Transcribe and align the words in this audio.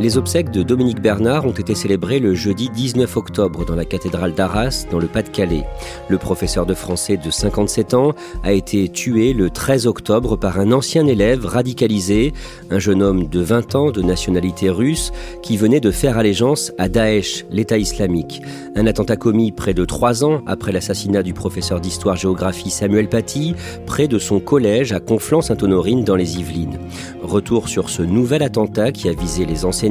Les 0.00 0.16
obsèques 0.16 0.52
de 0.52 0.62
Dominique 0.62 1.02
Bernard 1.02 1.44
ont 1.44 1.50
été 1.50 1.74
célébrées 1.74 2.20
le 2.20 2.32
jeudi 2.32 2.70
19 2.72 3.16
octobre 3.16 3.64
dans 3.64 3.74
la 3.74 3.84
cathédrale 3.84 4.32
d'Arras, 4.32 4.86
dans 4.92 5.00
le 5.00 5.08
Pas-de-Calais. 5.08 5.64
Le 6.08 6.18
professeur 6.18 6.66
de 6.66 6.74
français 6.74 7.16
de 7.16 7.30
57 7.30 7.94
ans 7.94 8.12
a 8.44 8.52
été 8.52 8.88
tué 8.88 9.32
le 9.32 9.50
13 9.50 9.88
octobre 9.88 10.36
par 10.36 10.60
un 10.60 10.70
ancien 10.70 11.04
élève 11.08 11.44
radicalisé, 11.44 12.32
un 12.70 12.78
jeune 12.78 13.02
homme 13.02 13.26
de 13.26 13.40
20 13.40 13.74
ans 13.74 13.90
de 13.90 14.00
nationalité 14.00 14.70
russe 14.70 15.10
qui 15.42 15.56
venait 15.56 15.80
de 15.80 15.90
faire 15.90 16.16
allégeance 16.16 16.70
à 16.78 16.88
Daesh, 16.88 17.44
l'État 17.50 17.76
islamique. 17.76 18.40
Un 18.76 18.86
attentat 18.86 19.16
commis 19.16 19.50
près 19.50 19.74
de 19.74 19.84
trois 19.84 20.22
ans 20.22 20.42
après 20.46 20.70
l'assassinat 20.70 21.24
du 21.24 21.34
professeur 21.34 21.80
d'histoire-géographie 21.80 22.70
Samuel 22.70 23.08
Paty, 23.08 23.56
près 23.84 24.06
de 24.06 24.20
son 24.20 24.38
collège 24.38 24.92
à 24.92 25.00
Conflans-Sainte-Honorine 25.00 26.04
dans 26.04 26.14
les 26.14 26.38
Yvelines. 26.38 26.78
Retour 27.20 27.68
sur 27.68 27.90
ce 27.90 28.02
nouvel 28.02 28.44
attentat 28.44 28.92
qui 28.92 29.08
a 29.08 29.12
visé 29.12 29.44
les 29.44 29.64
enseignants 29.64 29.87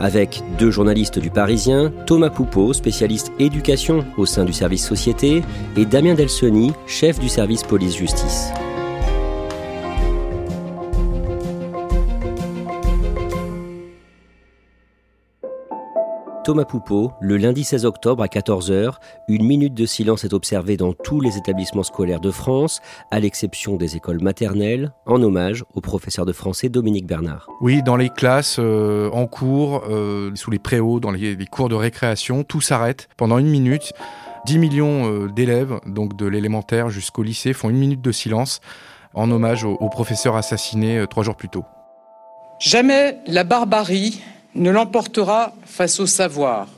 avec 0.00 0.42
deux 0.58 0.70
journalistes 0.70 1.18
du 1.18 1.30
Parisien, 1.30 1.92
Thomas 2.06 2.30
Poupeau, 2.30 2.72
spécialiste 2.72 3.32
éducation 3.38 4.04
au 4.16 4.26
sein 4.26 4.44
du 4.44 4.52
service 4.52 4.86
société, 4.86 5.42
et 5.76 5.84
Damien 5.84 6.14
Delsoni, 6.14 6.72
chef 6.86 7.18
du 7.18 7.28
service 7.28 7.62
police-justice. 7.62 8.52
Thomas 16.44 16.66
Poupeau, 16.66 17.10
le 17.22 17.38
lundi 17.38 17.64
16 17.64 17.86
octobre 17.86 18.22
à 18.22 18.26
14h, 18.26 18.96
une 19.28 19.46
minute 19.46 19.72
de 19.72 19.86
silence 19.86 20.24
est 20.24 20.34
observée 20.34 20.76
dans 20.76 20.92
tous 20.92 21.22
les 21.22 21.38
établissements 21.38 21.82
scolaires 21.82 22.20
de 22.20 22.30
France, 22.30 22.82
à 23.10 23.18
l'exception 23.18 23.76
des 23.76 23.96
écoles 23.96 24.22
maternelles, 24.22 24.92
en 25.06 25.22
hommage 25.22 25.64
au 25.72 25.80
professeur 25.80 26.26
de 26.26 26.34
français 26.34 26.68
Dominique 26.68 27.06
Bernard. 27.06 27.48
Oui, 27.62 27.82
dans 27.82 27.96
les 27.96 28.10
classes, 28.10 28.58
euh, 28.58 29.08
en 29.12 29.26
cours, 29.26 29.84
euh, 29.88 30.32
sous 30.34 30.50
les 30.50 30.58
préaux, 30.58 31.00
dans 31.00 31.10
les, 31.10 31.34
les, 31.34 31.46
cours 31.46 31.70
de 31.70 31.76
récréation, 31.76 32.44
tout 32.44 32.60
s'arrête 32.60 33.08
pendant 33.16 33.38
une 33.38 33.48
minute. 33.48 33.94
10 34.44 34.58
millions 34.58 35.10
euh, 35.10 35.28
d'élèves, 35.28 35.80
donc 35.86 36.14
de 36.14 36.26
l'élémentaire 36.26 36.90
jusqu'au 36.90 37.22
lycée, 37.22 37.54
font 37.54 37.70
une 37.70 37.78
minute 37.78 38.02
de 38.02 38.12
silence 38.12 38.60
en 39.14 39.30
hommage 39.30 39.64
au, 39.64 39.72
au 39.76 39.88
professeur 39.88 40.36
assassiné 40.36 40.98
euh, 40.98 41.06
trois 41.06 41.22
jours 41.22 41.36
plus 41.36 41.48
tôt. 41.48 41.64
Jamais 42.60 43.18
la 43.26 43.44
barbarie 43.44 44.20
ne 44.54 44.70
l'emportera 44.70 45.54
face 45.64 46.00
au 46.00 46.06
savoir. 46.06 46.68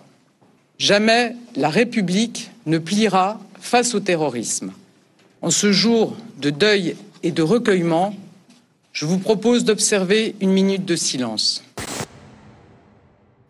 Jamais 0.78 1.36
la 1.54 1.68
République 1.68 2.50
ne 2.66 2.78
pliera 2.78 3.40
face 3.60 3.94
au 3.94 4.00
terrorisme. 4.00 4.72
En 5.42 5.50
ce 5.50 5.72
jour 5.72 6.16
de 6.38 6.50
deuil 6.50 6.96
et 7.22 7.30
de 7.30 7.42
recueillement, 7.42 8.14
je 8.92 9.04
vous 9.04 9.18
propose 9.18 9.64
d'observer 9.64 10.34
une 10.40 10.52
minute 10.52 10.84
de 10.84 10.96
silence. 10.96 11.62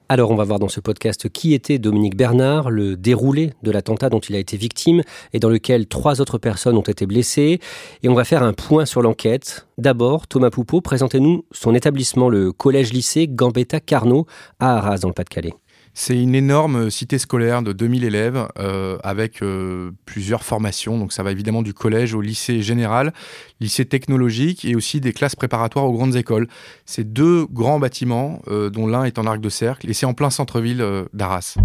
Alors 0.09 0.31
on 0.31 0.37
va 0.37 0.45
voir 0.45 0.61
dans 0.61 0.69
ce 0.69 0.79
podcast 0.79 1.29
qui 1.29 1.53
était 1.53 1.81
Dominique 1.81 2.17
Bernard, 2.17 2.71
le 2.71 2.97
déroulé 2.97 3.55
de 3.65 3.73
l'attentat 3.73 4.09
dont 4.09 4.21
il 4.21 4.37
a 4.37 4.39
été 4.39 4.57
victime 4.57 5.03
et 5.33 5.41
dans 5.41 5.49
lequel 5.49 5.89
trois 5.89 6.21
autres 6.21 6.39
personnes 6.39 6.77
ont 6.77 6.83
été 6.83 7.07
blessées. 7.07 7.59
Et 8.05 8.09
on 8.09 8.15
va 8.15 8.25
faire 8.25 8.45
un 8.45 8.53
point 8.53 8.87
sur 8.87 9.03
l'enquête. 9.03 9.67
D'abord, 9.79 10.29
Thomas 10.29 10.51
Poupeau, 10.51 10.81
présentez-nous 10.81 11.45
son 11.51 11.75
établissement, 11.75 12.29
le 12.29 12.53
collège-lycée 12.53 13.27
Gambetta 13.27 13.81
Carnot 13.81 14.27
à 14.61 14.77
Arras 14.77 14.99
dans 14.99 15.09
le 15.09 15.15
Pas-de-Calais. 15.15 15.55
C'est 15.99 16.23
une 16.23 16.35
énorme 16.35 16.91
cité 16.91 17.17
scolaire 17.17 17.63
de 17.63 17.73
2000 17.73 18.05
élèves 18.05 18.47
euh, 18.59 18.99
avec 19.03 19.43
euh, 19.43 19.93
plusieurs 20.05 20.45
formations. 20.45 20.99
Donc 20.99 21.11
ça 21.11 21.23
va 21.23 21.33
évidemment 21.33 21.63
du 21.63 21.73
collège 21.73 22.13
au 22.13 22.21
lycée 22.21 22.61
général, 22.61 23.15
lycée 23.61 23.87
technologique 23.87 24.67
et 24.67 24.77
aussi 24.77 25.01
des 25.01 25.15
classes 25.15 25.37
préparatoires 25.37 25.87
aux 25.87 25.95
grandes 25.95 26.15
écoles. 26.15 26.49
C'est 26.85 27.11
deux 27.15 27.47
grands 27.51 27.79
bâtiments 27.79 28.43
euh, 28.49 28.69
dont 28.69 28.87
l'un 28.87 29.05
est 29.05 29.19
en 29.19 29.27
arc 29.27 29.41
de 29.41 29.49
cercle 29.49 29.89
et 29.89 29.95
c'est 29.95 30.05
en 30.05 30.13
plein 30.13 30.29
centre-ville 30.29 30.85
d'Arras. 31.15 31.57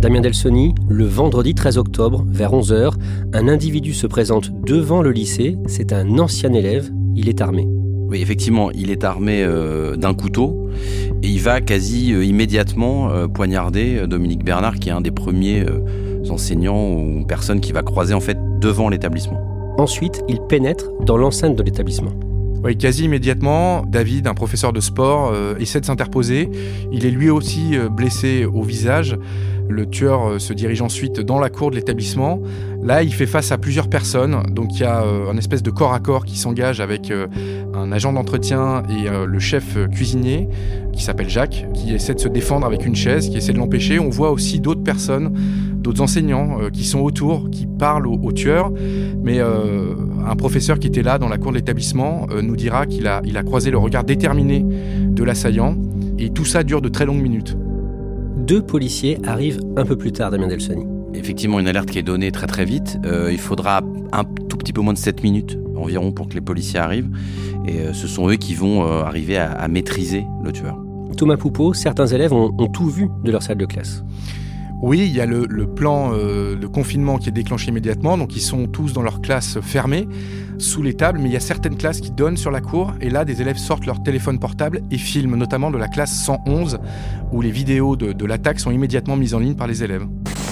Damien 0.00 0.20
Delsoni, 0.20 0.76
le 0.88 1.06
vendredi 1.06 1.56
13 1.56 1.78
octobre, 1.78 2.24
vers 2.28 2.52
11h, 2.52 2.92
un 3.32 3.48
individu 3.48 3.92
se 3.92 4.06
présente 4.06 4.52
devant 4.64 5.02
le 5.02 5.10
lycée. 5.10 5.56
C'est 5.66 5.92
un 5.92 6.20
ancien 6.20 6.52
élève. 6.52 6.92
Il 7.16 7.28
est 7.28 7.40
armé. 7.40 7.66
Oui, 8.08 8.22
effectivement, 8.22 8.70
il 8.70 8.90
est 8.90 9.04
armé 9.04 9.42
euh, 9.42 9.94
d'un 9.94 10.14
couteau 10.14 10.70
et 11.22 11.28
il 11.28 11.40
va 11.42 11.60
quasi 11.60 12.14
euh, 12.14 12.24
immédiatement 12.24 13.10
euh, 13.10 13.26
poignarder 13.26 14.06
Dominique 14.06 14.42
Bernard, 14.44 14.76
qui 14.76 14.88
est 14.88 14.92
un 14.92 15.02
des 15.02 15.10
premiers 15.10 15.66
enseignants 16.30 16.90
ou 16.90 17.24
personnes 17.26 17.60
qui 17.60 17.72
va 17.72 17.82
croiser 17.82 18.14
en 18.14 18.20
fait 18.20 18.38
devant 18.60 18.88
l'établissement. 18.88 19.40
Ensuite, 19.76 20.22
il 20.26 20.40
pénètre 20.40 20.90
dans 21.02 21.18
l'enceinte 21.18 21.54
de 21.56 21.62
l'établissement. 21.62 22.12
Oui, 22.64 22.76
quasi 22.78 23.04
immédiatement, 23.04 23.84
David, 23.86 24.26
un 24.26 24.34
professeur 24.34 24.72
de 24.72 24.80
sport, 24.80 25.30
euh, 25.32 25.54
essaie 25.60 25.80
de 25.80 25.84
s'interposer. 25.84 26.48
Il 26.90 27.04
est 27.04 27.10
lui 27.10 27.28
aussi 27.28 27.76
blessé 27.90 28.46
au 28.46 28.62
visage. 28.62 29.18
Le 29.68 29.84
tueur 29.84 30.40
se 30.40 30.54
dirige 30.54 30.80
ensuite 30.80 31.20
dans 31.20 31.38
la 31.38 31.50
cour 31.50 31.70
de 31.70 31.76
l'établissement. 31.76 32.40
Là, 32.82 33.02
il 33.02 33.12
fait 33.12 33.26
face 33.26 33.52
à 33.52 33.58
plusieurs 33.58 33.88
personnes. 33.88 34.42
Donc, 34.52 34.74
il 34.74 34.80
y 34.80 34.84
a 34.84 35.02
un 35.02 35.36
espèce 35.36 35.62
de 35.62 35.70
corps 35.70 35.92
à 35.92 36.00
corps 36.00 36.24
qui 36.24 36.38
s'engage 36.38 36.80
avec 36.80 37.12
un 37.74 37.92
agent 37.92 38.12
d'entretien 38.12 38.82
et 38.88 39.08
le 39.26 39.38
chef 39.38 39.76
cuisinier 39.90 40.48
qui 40.92 41.02
s'appelle 41.02 41.28
Jacques, 41.28 41.66
qui 41.74 41.92
essaie 41.92 42.14
de 42.14 42.20
se 42.20 42.28
défendre 42.28 42.66
avec 42.66 42.86
une 42.86 42.94
chaise, 42.94 43.28
qui 43.28 43.36
essaie 43.36 43.52
de 43.52 43.58
l'empêcher. 43.58 43.98
On 43.98 44.10
voit 44.10 44.30
aussi 44.30 44.60
d'autres 44.60 44.82
personnes, 44.82 45.32
d'autres 45.74 46.00
enseignants 46.00 46.58
qui 46.72 46.84
sont 46.84 47.00
autour, 47.00 47.50
qui 47.50 47.66
parlent 47.66 48.06
au, 48.06 48.18
au 48.22 48.32
tueur. 48.32 48.72
Mais 49.22 49.40
un 49.40 50.36
professeur 50.36 50.78
qui 50.78 50.86
était 50.86 51.02
là 51.02 51.18
dans 51.18 51.28
la 51.28 51.36
cour 51.36 51.50
de 51.50 51.56
l'établissement 51.56 52.26
nous 52.42 52.56
dira 52.56 52.86
qu'il 52.86 53.06
a, 53.06 53.20
il 53.24 53.36
a 53.36 53.42
croisé 53.42 53.70
le 53.70 53.78
regard 53.78 54.04
déterminé 54.04 54.64
de 55.04 55.24
l'assaillant. 55.24 55.76
Et 56.18 56.30
tout 56.30 56.44
ça 56.44 56.62
dure 56.62 56.80
de 56.80 56.88
très 56.88 57.06
longues 57.06 57.22
minutes. 57.22 57.56
Deux 58.36 58.62
policiers 58.62 59.18
arrivent 59.24 59.60
un 59.76 59.84
peu 59.84 59.96
plus 59.96 60.12
tard, 60.12 60.30
Damien 60.30 60.48
Delsoni. 60.48 60.97
Effectivement, 61.18 61.58
une 61.58 61.66
alerte 61.66 61.90
qui 61.90 61.98
est 61.98 62.02
donnée 62.02 62.30
très 62.30 62.46
très 62.46 62.64
vite. 62.64 62.98
Euh, 63.04 63.30
il 63.32 63.38
faudra 63.38 63.82
un 64.12 64.24
tout 64.24 64.56
petit 64.56 64.72
peu 64.72 64.80
moins 64.80 64.92
de 64.92 64.98
7 64.98 65.22
minutes 65.22 65.58
environ 65.76 66.12
pour 66.12 66.28
que 66.28 66.34
les 66.34 66.40
policiers 66.40 66.78
arrivent. 66.78 67.10
Et 67.66 67.80
euh, 67.80 67.92
ce 67.92 68.06
sont 68.06 68.28
eux 68.28 68.36
qui 68.36 68.54
vont 68.54 68.84
euh, 68.84 69.02
arriver 69.02 69.36
à, 69.36 69.52
à, 69.52 69.68
maîtriser 69.68 70.24
le 70.42 70.52
tueur. 70.52 70.78
Thomas 71.16 71.36
Poupeau, 71.36 71.74
certains 71.74 72.06
élèves 72.06 72.32
ont, 72.32 72.54
ont 72.58 72.68
tout 72.68 72.88
vu 72.88 73.08
de 73.24 73.32
leur 73.32 73.42
salle 73.42 73.58
de 73.58 73.66
classe. 73.66 74.04
Oui, 74.80 75.00
il 75.00 75.12
y 75.16 75.20
a 75.20 75.26
le, 75.26 75.44
le 75.48 75.66
plan 75.66 76.12
euh, 76.12 76.54
de 76.54 76.66
confinement 76.68 77.18
qui 77.18 77.28
est 77.28 77.32
déclenché 77.32 77.70
immédiatement, 77.70 78.16
donc 78.16 78.36
ils 78.36 78.40
sont 78.40 78.68
tous 78.68 78.92
dans 78.92 79.02
leur 79.02 79.20
classe 79.20 79.58
fermée, 79.60 80.06
sous 80.58 80.82
les 80.82 80.94
tables, 80.94 81.18
mais 81.18 81.28
il 81.28 81.32
y 81.32 81.36
a 81.36 81.40
certaines 81.40 81.76
classes 81.76 82.00
qui 82.00 82.12
donnent 82.12 82.36
sur 82.36 82.52
la 82.52 82.60
cour, 82.60 82.92
et 83.00 83.10
là 83.10 83.24
des 83.24 83.42
élèves 83.42 83.56
sortent 83.56 83.86
leur 83.86 84.04
téléphone 84.04 84.38
portable 84.38 84.82
et 84.92 84.98
filment, 84.98 85.34
notamment 85.34 85.72
de 85.72 85.78
la 85.78 85.88
classe 85.88 86.12
111, 86.24 86.78
où 87.32 87.40
les 87.40 87.50
vidéos 87.50 87.96
de, 87.96 88.12
de 88.12 88.24
l'attaque 88.24 88.60
sont 88.60 88.70
immédiatement 88.70 89.16
mises 89.16 89.34
en 89.34 89.40
ligne 89.40 89.56
par 89.56 89.66
les 89.66 89.82
élèves. 89.82 90.06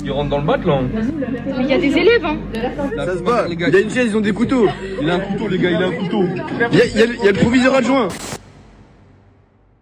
Ils 0.05 0.13
rentrent 0.13 0.31
dans 0.31 0.39
le 0.39 0.47
bac 0.47 0.65
là 0.65 0.81
Mais 0.83 1.65
il 1.65 1.67
y 1.67 1.73
a 1.73 1.79
des 1.79 1.97
élèves 1.97 2.25
hein. 2.25 2.37
Ça 2.97 3.17
se 3.17 3.23
voit, 3.23 3.47
il 3.49 3.61
y 3.61 3.65
a 3.65 3.81
une 3.81 3.91
chaise, 3.91 4.09
ils 4.11 4.17
ont 4.17 4.21
des 4.21 4.33
couteaux. 4.33 4.67
Il 5.01 5.11
a 5.11 5.15
un 5.15 5.21
couteau 5.21 5.49
les 5.49 5.59
gars, 5.59 5.71
il 5.71 5.83
a 5.83 5.87
un 5.87 5.93
couteau. 5.93 6.23
Il 6.73 6.79
y 6.79 6.83
a, 6.83 6.87
il 6.87 6.97
y 6.97 7.03
a, 7.03 7.07
il 7.07 7.25
y 7.25 7.29
a 7.29 7.33
le 7.33 7.39
proviseur 7.39 7.75
adjoint. 7.75 8.09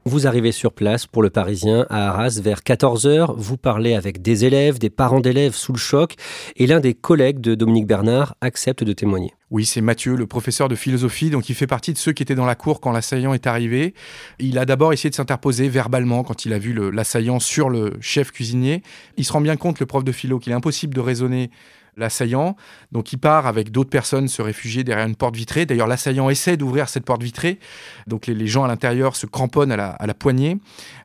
Vous 0.06 0.26
arrivez 0.26 0.52
sur 0.52 0.72
place 0.72 1.06
pour 1.06 1.22
le 1.22 1.30
Parisien 1.30 1.86
à 1.88 2.10
Arras. 2.10 2.38
Vers 2.42 2.60
14h. 2.60 3.34
Vous 3.38 3.56
parlez 3.56 3.94
avec 3.94 4.20
des 4.20 4.44
élèves, 4.44 4.78
des 4.78 4.90
parents 4.90 5.20
d'élèves 5.20 5.54
sous 5.54 5.72
le 5.72 5.78
choc 5.78 6.14
et 6.56 6.66
l'un 6.66 6.80
des 6.80 6.92
collègues 6.92 7.40
de 7.40 7.54
Dominique 7.54 7.86
Bernard 7.86 8.34
accepte 8.42 8.84
de 8.84 8.92
témoigner. 8.92 9.32
Oui, 9.54 9.66
c'est 9.66 9.80
Mathieu, 9.80 10.16
le 10.16 10.26
professeur 10.26 10.66
de 10.66 10.74
philosophie, 10.74 11.30
donc 11.30 11.48
il 11.48 11.54
fait 11.54 11.68
partie 11.68 11.92
de 11.92 11.98
ceux 11.98 12.10
qui 12.10 12.24
étaient 12.24 12.34
dans 12.34 12.44
la 12.44 12.56
cour 12.56 12.80
quand 12.80 12.90
l'assaillant 12.90 13.34
est 13.34 13.46
arrivé. 13.46 13.94
Il 14.40 14.58
a 14.58 14.64
d'abord 14.64 14.92
essayé 14.92 15.10
de 15.10 15.14
s'interposer 15.14 15.68
verbalement 15.68 16.24
quand 16.24 16.44
il 16.44 16.52
a 16.52 16.58
vu 16.58 16.74
l'assaillant 16.90 17.38
sur 17.38 17.70
le 17.70 17.92
chef 18.00 18.32
cuisinier. 18.32 18.82
Il 19.16 19.24
se 19.24 19.32
rend 19.32 19.40
bien 19.40 19.54
compte, 19.54 19.78
le 19.78 19.86
prof 19.86 20.02
de 20.02 20.10
philo, 20.10 20.40
qu'il 20.40 20.50
est 20.50 20.56
impossible 20.56 20.92
de 20.92 20.98
raisonner 20.98 21.52
l'assaillant. 21.96 22.56
Donc 22.92 23.12
il 23.12 23.18
part 23.18 23.46
avec 23.46 23.70
d'autres 23.70 23.90
personnes 23.90 24.28
se 24.28 24.42
réfugier 24.42 24.84
derrière 24.84 25.06
une 25.06 25.16
porte 25.16 25.36
vitrée. 25.36 25.66
D'ailleurs, 25.66 25.86
l'assaillant 25.86 26.30
essaie 26.30 26.56
d'ouvrir 26.56 26.88
cette 26.88 27.04
porte 27.04 27.22
vitrée. 27.22 27.58
Donc 28.06 28.26
les, 28.26 28.46
gens 28.46 28.64
à 28.64 28.68
l'intérieur 28.68 29.16
se 29.16 29.26
cramponnent 29.26 29.72
à 29.72 29.76
la, 29.76 30.14
poignée. 30.14 30.58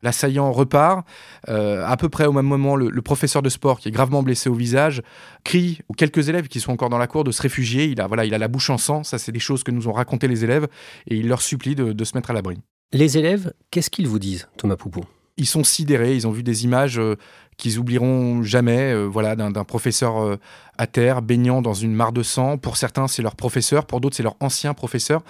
L'assaillant 0.03 0.51
repart. 0.51 1.05
Euh, 1.47 1.85
à 1.85 1.97
peu 1.97 2.09
près 2.09 2.25
au 2.25 2.33
même 2.33 2.45
moment, 2.45 2.75
le, 2.75 3.01
professeur 3.01 3.41
de 3.41 3.49
sport, 3.49 3.79
qui 3.79 3.87
est 3.87 3.91
gravement 3.91 4.23
blessé 4.23 4.49
au 4.49 4.53
visage, 4.53 5.01
crie 5.43 5.79
aux 5.87 5.93
quelques 5.93 6.29
élèves 6.29 6.47
qui 6.47 6.59
sont 6.59 6.71
encore 6.71 6.89
dans 6.89 6.97
la 6.97 7.07
cour 7.07 7.23
de 7.23 7.31
se 7.31 7.41
réfugier. 7.41 7.85
Il 7.85 8.01
a, 8.01 8.07
voilà, 8.07 8.25
il 8.25 8.33
a 8.33 8.37
la 8.37 8.47
bouche 8.47 8.69
en 8.69 8.77
sang. 8.77 9.03
Ça, 9.03 9.17
c'est 9.17 9.31
des 9.31 9.39
choses 9.39 9.63
que 9.63 9.71
nous 9.71 9.87
ont 9.87 9.93
racontées 9.93 10.27
les 10.27 10.43
élèves. 10.43 10.67
Et 11.07 11.15
il 11.15 11.27
leur 11.27 11.41
supplie 11.41 11.75
de, 11.75 12.03
se 12.03 12.15
mettre 12.15 12.31
à 12.31 12.33
l'abri. 12.33 12.57
Les 12.91 13.17
élèves, 13.17 13.53
qu'est-ce 13.71 13.89
qu'ils 13.89 14.07
vous 14.07 14.19
disent, 14.19 14.47
Thomas 14.57 14.75
Poupou 14.75 15.05
ils 15.39 15.47
sont 15.47 15.63
sidérés, 15.63 16.15
ils 16.15 16.27
ont 16.27 16.31
vu 16.31 16.43
des 16.43 16.65
images 16.65 16.99
euh, 16.99 17.15
qu'ils 17.57 17.79
oublieront 17.79 18.43
jamais, 18.43 18.93
euh, 18.93 19.05
voilà, 19.05 19.35
d'un 19.35 19.51
professeur 19.63 20.21
euh, 20.21 20.37
à 20.77 20.85
terre, 20.85 21.21
baignant 21.21 21.61
dans 21.61 21.73
une 21.73 21.93
mare 21.93 22.11
de 22.11 22.23
sang. 22.23 22.57
Pour 22.57 22.77
certains, 22.77 23.07
c'est 23.07 23.21
leur 23.21 23.35
professeur, 23.35 23.85
pour 23.85 24.01
d'autres, 24.01 24.15
c'est 24.15 24.23
leur 24.23 24.35
ancien 24.39 24.73
professeur. 24.73 25.23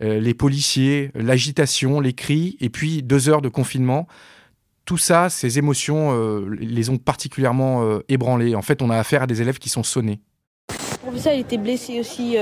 les 0.00 0.32
policiers, 0.32 1.10
l'agitation, 1.14 2.00
les 2.00 2.14
cris, 2.14 2.56
et 2.60 2.70
puis 2.70 3.02
deux 3.02 3.28
heures 3.28 3.42
de 3.42 3.50
confinement. 3.50 4.06
Tout 4.86 4.96
ça, 4.96 5.28
ces 5.28 5.58
émotions 5.58 6.46
les 6.58 6.88
ont 6.88 6.96
particulièrement 6.96 8.00
ébranlés. 8.08 8.54
En 8.54 8.62
fait, 8.62 8.80
on 8.80 8.88
a 8.88 8.96
affaire 8.96 9.24
à 9.24 9.26
des 9.26 9.42
élèves 9.42 9.58
qui 9.58 9.68
sont 9.68 9.82
sonnés. 9.82 10.20
Le 10.70 10.98
professeur 11.06 11.34
il 11.34 11.40
était 11.40 11.58
blessé 11.58 12.00
aussi 12.00 12.36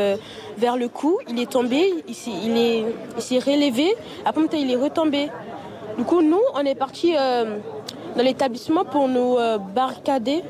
vers 0.57 0.77
le 0.77 0.89
cou. 0.89 1.19
Il 1.29 1.41
est 1.41 1.51
tombé, 1.51 1.83
il 2.07 2.15
s'est 2.15 3.39
relevé. 3.41 3.93
Après, 4.25 4.43
il 4.53 4.71
est 4.71 4.77
retombé. 4.77 5.29
Du 5.99 6.05
coup, 6.05 6.23
nous, 6.23 6.41
on 6.55 6.61
est 6.61 6.77
parti 6.77 7.17
euh, 7.19 7.59
dans 8.17 8.23
l'établissement 8.23 8.85
pour 8.85 9.09
nous 9.09 9.37
euh, 9.37 9.59
barricader. 9.59 10.45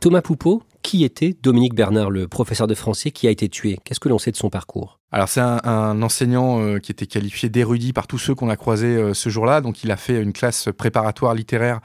Thomas 0.00 0.20
Poupeau, 0.20 0.64
qui 0.82 1.04
était 1.04 1.36
Dominique 1.40 1.74
Bernard, 1.74 2.10
le 2.10 2.26
professeur 2.26 2.66
de 2.66 2.74
français 2.74 3.12
qui 3.12 3.28
a 3.28 3.30
été 3.30 3.48
tué? 3.48 3.78
Qu'est-ce 3.84 4.00
que 4.00 4.08
l'on 4.08 4.18
sait 4.18 4.32
de 4.32 4.36
son 4.36 4.50
parcours? 4.50 4.98
Alors 5.12 5.28
c'est 5.28 5.40
un, 5.40 6.02
enseignant 6.02 6.60
euh, 6.60 6.80
qui 6.80 6.90
était 6.90 7.06
qualifié 7.06 7.48
d'érudit 7.48 7.92
par 7.92 8.08
tous 8.08 8.18
ceux 8.18 8.34
qu'on 8.34 8.48
a 8.50 8.56
croisés 8.56 9.14
ce 9.14 9.28
jour-là. 9.28 9.60
Donc 9.60 9.84
il 9.84 9.92
a 9.92 9.96
fait 9.96 10.20
une 10.20 10.32
classe 10.32 10.70
préparatoire 10.76 11.32
littéraire 11.32 11.78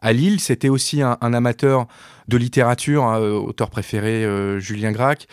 à 0.00 0.12
Lille. 0.12 0.38
C'était 0.38 0.68
aussi 0.68 1.02
un, 1.02 1.16
amateur 1.20 1.88
de 2.28 2.36
littérature, 2.36 3.02
hein, 3.02 3.18
auteur 3.18 3.68
préféré 3.68 4.24
Julien 4.60 4.92
Gracq, 4.92 5.26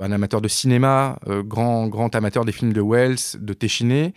un 0.00 0.12
amateur 0.12 0.40
de 0.40 0.48
cinéma, 0.48 1.18
grand 1.44 1.88
grand 1.88 2.14
amateur 2.14 2.44
des 2.44 2.52
films 2.52 2.72
de 2.72 2.80
Wells, 2.80 3.38
de 3.38 3.52
Téchiné. 3.52 4.14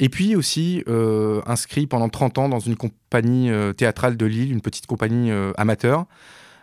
Et 0.00 0.08
puis 0.08 0.34
aussi 0.34 0.82
euh, 0.88 1.40
inscrit 1.46 1.86
pendant 1.86 2.08
30 2.08 2.38
ans 2.38 2.48
dans 2.48 2.58
une 2.58 2.76
compagnie 2.76 3.50
euh, 3.50 3.72
théâtrale 3.72 4.16
de 4.16 4.26
Lille, 4.26 4.52
une 4.52 4.60
petite 4.60 4.86
compagnie 4.86 5.30
euh, 5.30 5.52
amateur, 5.56 6.06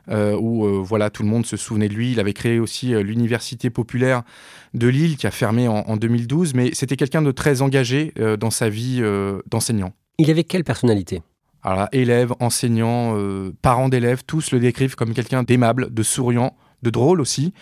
où 0.10 0.84
voilà 0.84 1.10
tout 1.10 1.24
le 1.24 1.30
monde 1.30 1.46
se 1.46 1.56
souvenait 1.56 1.88
de 1.88 1.94
lui. 1.94 2.12
Il 2.12 2.20
avait 2.20 2.34
créé 2.34 2.60
aussi 2.60 2.88
l'université 3.02 3.70
populaire 3.70 4.24
de 4.74 4.88
Lille 4.88 5.16
qui 5.16 5.26
a 5.26 5.32
fermé 5.32 5.70
en, 5.70 5.96
2012, 5.96 6.54
mais 6.54 6.72
c'était 6.74 6.98
quelqu'un 6.98 7.22
de 7.22 7.32
très 7.32 7.62
engagé 7.62 8.12
dans 8.40 8.50
sa 8.50 8.68
vie 8.68 9.02
d'enseignant. 9.50 9.94
Il 10.18 10.30
avait 10.30 10.44
quelle 10.44 10.66
personnalité? 10.66 11.22
Alors, 11.64 11.88
élèves, 11.94 12.34
enseignants, 12.42 13.16
parents 13.62 13.88
d'élèves, 13.88 14.24
tous 14.28 14.52
le 14.52 14.60
décrivent 14.60 14.96
comme 14.96 15.14
quelqu'un 15.14 15.44
d'aimable, 15.44 15.94
de 15.94 16.04
souriant, 16.04 16.58
de 16.82 16.90
drôle 16.90 17.22
aussi. 17.22 17.54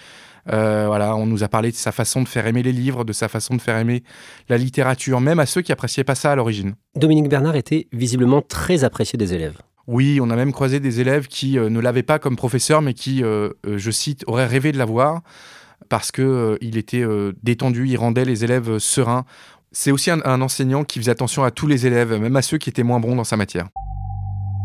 Euh, 0.52 0.86
voilà, 0.88 1.16
on 1.16 1.26
nous 1.26 1.44
a 1.44 1.48
parlé 1.48 1.72
de 1.72 1.76
sa 1.76 1.92
façon 1.92 2.22
de 2.22 2.28
faire 2.28 2.48
aimer 2.48 2.64
les 2.64 2.72
livres, 2.72 3.04
de 3.04 3.14
sa 3.14 3.28
façon 3.28 3.56
de 3.56 3.62
faire 3.62 3.78
aimer 3.78 4.04
la 4.48 4.58
littérature, 4.58 5.22
même 5.22 5.40
à 5.40 5.46
ceux 5.46 5.62
qui 5.62 5.72
appréciaient 5.72 6.04
pas 6.04 6.16
ça 6.16 6.32
à 6.32 6.36
l'origine. 6.36 6.76
Dominique 6.96 7.30
Bernard 7.30 7.56
était 7.56 7.88
visiblement 7.92 8.42
très 8.42 8.84
apprécié 8.84 9.18
des 9.18 9.34
élèves. 9.34 9.58
Oui, 9.88 10.20
on 10.22 10.30
a 10.30 10.36
même 10.36 10.52
croisé 10.52 10.80
des 10.80 11.00
élèves 11.00 11.28
qui 11.28 11.58
euh, 11.58 11.70
ne 11.70 11.80
l'avaient 11.80 12.04
pas 12.04 12.20
comme 12.20 12.36
professeur, 12.36 12.82
mais 12.82 12.94
qui, 12.94 13.24
euh, 13.24 13.50
je 13.66 13.92
cite, 13.92 14.24
auraient 14.28 14.46
rêvé 14.46 14.72
de 14.72 14.78
l'avoir 14.78 15.22
parce 15.88 16.12
qu'il 16.12 16.58
il 16.62 16.78
était 16.78 17.06
détendu, 17.42 17.88
il 17.88 17.98
rendait 17.98 18.26
les 18.26 18.44
élèves 18.44 18.78
sereins. 18.78 19.26
C'est 19.72 19.92
aussi 19.92 20.12
un 20.12 20.42
enseignant 20.42 20.84
qui 20.84 21.00
faisait 21.00 21.10
attention 21.10 21.44
à 21.44 21.52
tous 21.52 21.66
les 21.66 21.88
élèves, 21.88 22.14
même 22.14 22.36
à 22.36 22.44
ceux 22.44 22.60
qui 22.60 22.70
étaient 22.70 22.84
moins 22.84 23.00
bons 23.00 23.16
dans 23.16 23.24
sa 23.24 23.38
matière. 23.38 23.70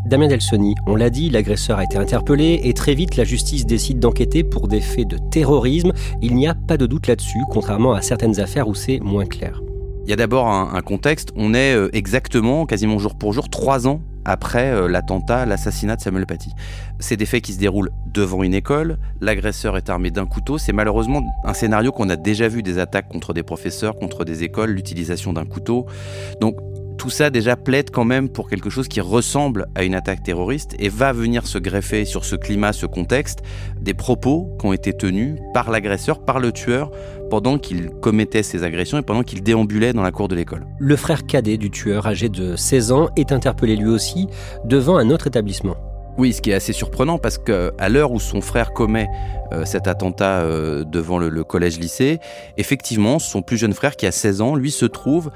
Damien 0.05 0.27
Delsoni, 0.27 0.75
on 0.85 0.95
l'a 0.95 1.09
dit, 1.09 1.31
l'agresseur 1.31 1.79
a 1.79 1.83
été 1.83 1.97
interpellé 1.97 2.61
et 2.63 2.73
très 2.75 2.93
vite 2.93 3.15
la 3.15 3.23
justice 3.23 3.65
décide 3.65 3.97
d'enquêter 3.97 4.43
pour 4.43 4.67
des 4.67 4.79
faits 4.79 5.07
de 5.07 5.17
terrorisme. 5.17 5.93
Il 6.21 6.35
n'y 6.35 6.47
a 6.47 6.53
pas 6.53 6.77
de 6.77 6.85
doute 6.85 7.07
là-dessus, 7.07 7.39
contrairement 7.49 7.93
à 7.93 8.03
certaines 8.03 8.39
affaires 8.39 8.67
où 8.67 8.75
c'est 8.75 8.99
moins 8.99 9.25
clair. 9.25 9.63
Il 10.03 10.11
y 10.11 10.13
a 10.13 10.15
d'abord 10.15 10.47
un, 10.47 10.81
contexte. 10.81 11.31
On 11.35 11.55
est 11.55 11.73
euh, 11.73 11.89
exactement, 11.91 12.67
quasiment 12.67 12.99
jour 12.99 13.15
pour 13.15 13.33
jour, 13.33 13.49
trois 13.49 13.87
ans 13.87 13.99
après 14.25 14.69
euh, 14.69 14.87
l'attentat, 14.87 15.47
l'assassinat 15.47 15.95
de 15.95 16.01
Samuel 16.01 16.27
Paty. 16.27 16.51
C'est 16.99 17.17
des 17.17 17.25
faits 17.25 17.41
qui 17.41 17.53
se 17.53 17.59
déroulent 17.59 17.89
devant 18.13 18.43
une 18.43 18.53
école. 18.53 18.99
L'agresseur 19.21 19.75
est 19.75 19.89
armé 19.89 20.11
d'un 20.11 20.27
couteau. 20.27 20.59
C'est 20.59 20.73
malheureusement 20.73 21.23
un 21.43 21.53
scénario 21.55 21.91
qu'on 21.91 22.09
a 22.09 22.15
déjà 22.15 22.47
vu 22.47 22.61
des 22.61 22.77
attaques 22.77 23.07
contre 23.07 23.33
des 23.33 23.41
professeurs, 23.41 23.95
contre 23.95 24.23
des 24.23 24.43
écoles, 24.43 24.69
l'utilisation 24.69 25.33
d'un 25.33 25.45
couteau. 25.45 25.87
Donc 26.41 26.57
tout 27.05 27.11
ça 27.11 27.29
déjà 27.29 27.55
plaide 27.55 27.91
quand 27.91 28.03
même 28.03 28.29
pour 28.29 28.49
quelque 28.49 28.71
chose 28.71 28.87
qui 28.87 28.99
ressemble 28.99 29.67
à 29.75 29.83
une 29.83 29.93
attaque 29.93 30.23
terroriste 30.23 30.75
et 30.79 30.89
va 30.89 31.13
venir 31.13 31.45
se 31.45 31.59
greffer 31.59 32.03
sur 32.03 32.25
ce 32.25 32.35
climat, 32.35 32.73
ce 32.73 32.87
contexte, 32.87 33.43
des 33.79 33.93
propos 33.93 34.49
qui 34.59 34.65
ont 34.65 34.73
été 34.73 34.91
tenus 34.91 35.37
par 35.53 35.69
l'agresseur, 35.69 36.25
par 36.25 36.39
le 36.39 36.51
tueur, 36.51 36.89
pendant 37.29 37.59
qu'il 37.59 37.91
commettait 37.91 38.41
ses 38.41 38.63
agressions 38.63 38.97
et 38.97 39.03
pendant 39.03 39.21
qu'il 39.21 39.43
déambulait 39.43 39.93
dans 39.93 40.01
la 40.01 40.11
cour 40.11 40.27
de 40.27 40.33
l'école. 40.33 40.65
Le 40.79 40.95
frère 40.95 41.27
cadet 41.27 41.57
du 41.57 41.69
tueur, 41.69 42.07
âgé 42.07 42.27
de 42.27 42.55
16 42.55 42.91
ans, 42.91 43.09
est 43.15 43.31
interpellé 43.31 43.75
lui 43.75 43.89
aussi 43.89 44.25
devant 44.63 44.97
un 44.97 45.11
autre 45.11 45.27
établissement. 45.27 45.75
Oui, 46.17 46.33
ce 46.33 46.41
qui 46.41 46.49
est 46.49 46.55
assez 46.55 46.73
surprenant 46.73 47.19
parce 47.19 47.37
qu'à 47.37 47.89
l'heure 47.89 48.13
où 48.13 48.19
son 48.19 48.41
frère 48.41 48.73
commet 48.73 49.07
euh, 49.51 49.63
cet 49.65 49.87
attentat 49.87 50.39
euh, 50.39 50.83
devant 50.83 51.19
le, 51.19 51.29
le 51.29 51.43
collège-lycée, 51.43 52.19
effectivement, 52.57 53.19
son 53.19 53.43
plus 53.43 53.57
jeune 53.57 53.73
frère 53.73 53.95
qui 53.95 54.07
a 54.07 54.11
16 54.11 54.41
ans, 54.41 54.55
lui 54.55 54.71
se 54.71 54.85
trouve 54.85 55.29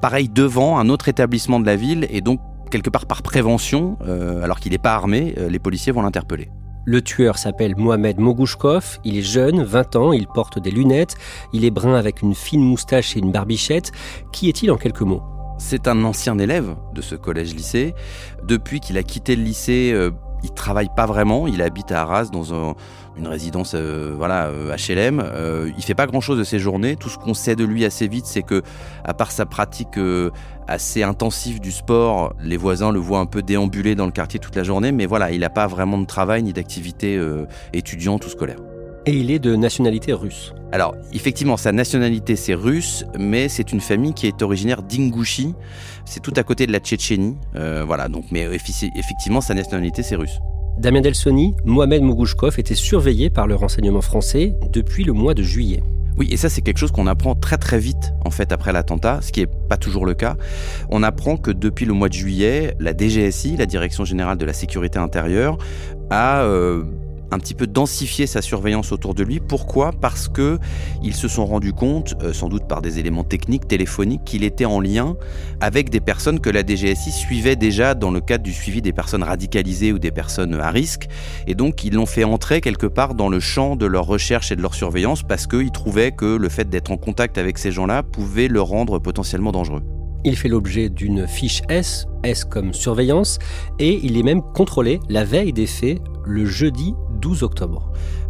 pareil 0.00 0.28
devant 0.28 0.78
un 0.78 0.88
autre 0.88 1.08
établissement 1.08 1.60
de 1.60 1.66
la 1.66 1.76
ville 1.76 2.06
et 2.10 2.20
donc 2.20 2.40
quelque 2.70 2.90
part 2.90 3.06
par 3.06 3.22
prévention, 3.22 3.96
euh, 4.06 4.42
alors 4.42 4.60
qu'il 4.60 4.72
n'est 4.72 4.78
pas 4.78 4.94
armé, 4.94 5.34
euh, 5.38 5.48
les 5.48 5.58
policiers 5.58 5.92
vont 5.92 6.02
l'interpeller. 6.02 6.50
Le 6.84 7.02
tueur 7.02 7.36
s'appelle 7.36 7.74
Mohamed 7.76 8.18
Mogouchkov, 8.18 8.98
il 9.04 9.18
est 9.18 9.22
jeune, 9.22 9.62
20 9.62 9.96
ans, 9.96 10.12
il 10.12 10.28
porte 10.28 10.60
des 10.60 10.70
lunettes, 10.70 11.16
il 11.52 11.64
est 11.64 11.70
brun 11.70 11.94
avec 11.94 12.22
une 12.22 12.34
fine 12.34 12.62
moustache 12.62 13.16
et 13.16 13.18
une 13.18 13.32
barbichette. 13.32 13.90
Qui 14.32 14.48
est-il 14.48 14.70
en 14.70 14.76
quelques 14.76 15.02
mots? 15.02 15.22
C'est 15.58 15.88
un 15.88 16.04
ancien 16.04 16.38
élève 16.38 16.76
de 16.94 17.02
ce 17.02 17.16
collège-lycée. 17.16 17.94
Depuis 18.44 18.78
qu'il 18.78 18.98
a 18.98 19.02
quitté 19.02 19.34
le 19.34 19.42
lycée, 19.42 19.90
euh, 19.92 20.10
il 20.42 20.50
travaille 20.50 20.90
pas 20.94 21.06
vraiment, 21.06 21.46
il 21.46 21.62
habite 21.62 21.92
à 21.92 22.02
Arras 22.02 22.26
dans 22.32 22.74
une 23.16 23.26
résidence 23.26 23.72
euh, 23.74 24.14
voilà 24.16 24.50
HLM. 24.76 25.20
Euh, 25.20 25.70
il 25.76 25.82
fait 25.82 25.94
pas 25.94 26.06
grand 26.06 26.20
chose 26.20 26.38
de 26.38 26.44
ses 26.44 26.58
journées. 26.58 26.96
Tout 26.96 27.08
ce 27.08 27.18
qu'on 27.18 27.34
sait 27.34 27.56
de 27.56 27.64
lui 27.64 27.84
assez 27.84 28.08
vite, 28.08 28.26
c'est 28.26 28.42
que 28.42 28.62
à 29.04 29.14
part 29.14 29.32
sa 29.32 29.46
pratique 29.46 29.98
euh, 29.98 30.30
assez 30.68 31.02
intensive 31.02 31.60
du 31.60 31.72
sport, 31.72 32.34
les 32.40 32.56
voisins 32.56 32.92
le 32.92 32.98
voient 32.98 33.20
un 33.20 33.26
peu 33.26 33.42
déambuler 33.42 33.94
dans 33.94 34.06
le 34.06 34.12
quartier 34.12 34.40
toute 34.40 34.56
la 34.56 34.64
journée. 34.64 34.92
Mais 34.92 35.06
voilà, 35.06 35.30
il 35.30 35.40
n'a 35.40 35.50
pas 35.50 35.66
vraiment 35.66 35.98
de 35.98 36.06
travail 36.06 36.42
ni 36.42 36.52
d'activité 36.52 37.20
étudiante 37.72 38.26
ou 38.26 38.28
scolaire. 38.28 38.58
Et 39.08 39.12
il 39.12 39.30
est 39.30 39.38
de 39.38 39.54
nationalité 39.54 40.12
russe. 40.12 40.52
Alors, 40.72 40.96
effectivement, 41.12 41.56
sa 41.56 41.70
nationalité 41.70 42.34
c'est 42.34 42.54
russe, 42.54 43.04
mais 43.16 43.48
c'est 43.48 43.70
une 43.70 43.80
famille 43.80 44.14
qui 44.14 44.26
est 44.26 44.42
originaire 44.42 44.82
d'Ingouchi. 44.82 45.54
C'est 46.04 46.20
tout 46.20 46.32
à 46.34 46.42
côté 46.42 46.66
de 46.66 46.72
la 46.72 46.80
Tchétchénie. 46.80 47.36
Euh, 47.54 47.84
voilà, 47.86 48.08
donc, 48.08 48.24
mais 48.32 48.48
effectivement, 48.52 49.40
sa 49.40 49.54
nationalité 49.54 50.02
c'est 50.02 50.16
russe. 50.16 50.40
Damien 50.78 51.02
Delsoni, 51.02 51.54
Mohamed 51.64 52.02
Mogouchkov 52.02 52.58
était 52.58 52.74
surveillé 52.74 53.30
par 53.30 53.46
le 53.46 53.54
renseignement 53.54 54.02
français 54.02 54.56
depuis 54.72 55.04
le 55.04 55.12
mois 55.12 55.34
de 55.34 55.42
juillet. 55.42 55.84
Oui, 56.18 56.28
et 56.30 56.36
ça 56.36 56.48
c'est 56.48 56.62
quelque 56.62 56.78
chose 56.78 56.92
qu'on 56.92 57.06
apprend 57.06 57.34
très 57.34 57.58
très 57.58 57.78
vite 57.78 58.12
en 58.24 58.30
fait 58.30 58.50
après 58.50 58.72
l'attentat, 58.72 59.20
ce 59.22 59.32
qui 59.32 59.40
n'est 59.40 59.46
pas 59.46 59.76
toujours 59.76 60.04
le 60.04 60.14
cas. 60.14 60.36
On 60.90 61.02
apprend 61.02 61.36
que 61.36 61.50
depuis 61.50 61.84
le 61.84 61.92
mois 61.92 62.08
de 62.08 62.14
juillet, 62.14 62.74
la 62.80 62.92
DGSI, 62.96 63.56
la 63.56 63.66
Direction 63.66 64.04
générale 64.04 64.36
de 64.36 64.44
la 64.44 64.52
sécurité 64.52 64.98
intérieure, 64.98 65.58
a 66.10 66.42
euh, 66.42 66.84
un 67.30 67.38
petit 67.38 67.54
peu 67.54 67.66
densifier 67.66 68.26
sa 68.26 68.42
surveillance 68.42 68.92
autour 68.92 69.14
de 69.14 69.22
lui. 69.22 69.40
Pourquoi? 69.40 69.92
Parce 69.92 70.28
que 70.28 70.58
ils 71.02 71.14
se 71.14 71.28
sont 71.28 71.46
rendus 71.46 71.72
compte, 71.72 72.14
euh, 72.22 72.32
sans 72.32 72.48
doute 72.48 72.66
par 72.68 72.82
des 72.82 72.98
éléments 72.98 73.24
techniques, 73.24 73.68
téléphoniques, 73.68 74.24
qu'il 74.24 74.44
était 74.44 74.64
en 74.64 74.80
lien 74.80 75.16
avec 75.60 75.90
des 75.90 76.00
personnes 76.00 76.40
que 76.40 76.50
la 76.50 76.64
DGSI 76.64 77.12
suivait 77.12 77.56
déjà 77.56 77.94
dans 77.94 78.10
le 78.10 78.20
cadre 78.20 78.44
du 78.44 78.52
suivi 78.52 78.82
des 78.82 78.92
personnes 78.92 79.22
radicalisées 79.22 79.92
ou 79.92 79.98
des 79.98 80.10
personnes 80.10 80.54
à 80.54 80.70
risque. 80.70 81.08
Et 81.46 81.54
donc 81.54 81.84
ils 81.84 81.94
l'ont 81.94 82.06
fait 82.06 82.24
entrer 82.24 82.60
quelque 82.60 82.86
part 82.86 83.14
dans 83.14 83.28
le 83.28 83.40
champ 83.40 83.76
de 83.76 83.86
leur 83.86 84.06
recherche 84.06 84.52
et 84.52 84.56
de 84.56 84.62
leur 84.62 84.74
surveillance 84.74 85.22
parce 85.22 85.46
qu'ils 85.46 85.70
trouvaient 85.70 86.12
que 86.12 86.36
le 86.36 86.48
fait 86.48 86.68
d'être 86.68 86.90
en 86.90 86.96
contact 86.96 87.38
avec 87.38 87.58
ces 87.58 87.72
gens-là 87.72 88.02
pouvait 88.02 88.48
le 88.48 88.60
rendre 88.60 88.98
potentiellement 88.98 89.52
dangereux. 89.52 89.82
Il 90.24 90.36
fait 90.36 90.48
l'objet 90.48 90.88
d'une 90.88 91.28
fiche 91.28 91.62
S, 91.68 92.06
S 92.24 92.44
comme 92.44 92.72
surveillance, 92.72 93.38
et 93.78 94.00
il 94.02 94.18
est 94.18 94.24
même 94.24 94.42
contrôlé 94.42 94.98
la 95.08 95.24
veille 95.24 95.52
des 95.52 95.66
faits, 95.66 96.00
le 96.24 96.44
jeudi 96.44 96.94
12 97.20 97.42
octobre. 97.42 97.82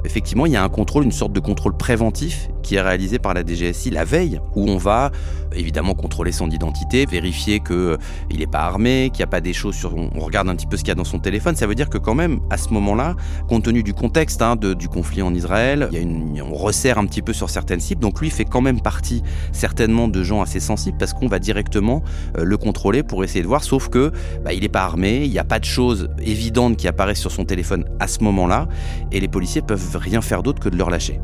Effectivement, 0.07 0.47
il 0.47 0.53
y 0.53 0.57
a 0.57 0.65
un 0.65 0.69
contrôle, 0.69 1.05
une 1.05 1.13
sorte 1.13 1.33
de 1.33 1.41
contrôle 1.41 1.77
préventif 1.77 2.49
qui 2.63 2.77
est 2.77 2.81
réalisé 2.81 3.19
par 3.19 3.35
la 3.35 3.45
DGSI 3.45 3.91
la 3.91 4.05
veille, 4.05 4.41
où 4.55 4.69
on 4.69 4.77
va 4.77 5.11
évidemment 5.55 5.95
contrôler 5.95 6.33
son 6.33 6.51
identité, 6.51 7.07
vérifier 7.07 7.61
qu'il 7.61 7.77
euh, 7.77 7.97
n'est 8.33 8.47
pas 8.47 8.61
armé, 8.61 9.11
qu'il 9.13 9.21
n'y 9.21 9.25
a 9.25 9.29
pas 9.29 9.41
des 9.41 9.53
choses 9.53 9.75
sur... 9.75 9.95
On 9.97 10.21
regarde 10.21 10.49
un 10.49 10.57
petit 10.57 10.67
peu 10.67 10.77
ce 10.77 10.83
qu'il 10.83 10.89
y 10.89 10.93
a 10.93 10.97
dans 10.97 11.05
son 11.05 11.19
téléphone. 11.19 11.55
Ça 11.57 11.67
veut 11.67 11.75
dire 11.75 11.89
que 11.89 11.99
quand 11.99 12.15
même, 12.15 12.41
à 12.51 12.57
ce 12.57 12.71
moment-là, 12.71 13.15
compte 13.49 13.65
tenu 13.65 13.83
du 13.83 13.95
contexte 13.95 14.43
hein, 14.43 14.57
du 14.57 14.89
conflit 14.89 15.23
en 15.23 15.35
Israël, 15.35 15.89
il 15.93 15.95
y 15.95 15.99
a 15.99 16.03
une, 16.03 16.43
on 16.43 16.55
resserre 16.55 16.99
un 16.99 17.07
petit 17.07 17.23
peu 17.23 17.33
sur 17.33 17.51
certaines 17.51 17.81
cibles. 17.81 18.01
Donc 18.01 18.21
lui 18.21 18.31
fait 18.31 18.45
quand 18.45 18.61
même 18.61 18.81
partie 18.81 19.23
certainement 19.53 20.09
de 20.09 20.23
gens 20.23 20.43
assez 20.43 20.61
sensibles 20.61 20.99
parce 20.99 21.15
qu'on 21.15 21.29
va 21.29 21.39
directement 21.39 22.03
euh, 22.37 22.45
le 22.45 22.57
contrôler 22.57 23.03
pour 23.03 23.25
essayer 23.25 23.43
de 23.43 23.49
voir. 23.49 23.65
Sauf 23.65 23.89
que 23.89 24.13
bah, 24.45 24.53
il 24.53 24.61
n'est 24.61 24.69
pas 24.69 24.83
armé, 24.83 25.25
il 25.25 25.31
n'y 25.31 25.39
a 25.39 25.45
pas 25.45 25.59
de 25.59 25.65
choses 25.65 26.11
évidentes 26.21 26.77
qui 26.77 26.89
apparaissent 26.89 27.21
sur 27.21 27.33
son 27.33 27.45
téléphone 27.45 27.85
à 28.01 28.09
ce 28.09 28.23
moment-là, 28.25 28.69
et 29.13 29.21
les 29.21 29.29
policiers 29.29 29.63
peuvent 29.63 29.96
rien 29.97 30.21
faire 30.21 30.43
d'autre 30.43 30.61
que 30.61 30.69
de 30.69 30.77
le 30.77 30.85
relâcher. 30.85 31.21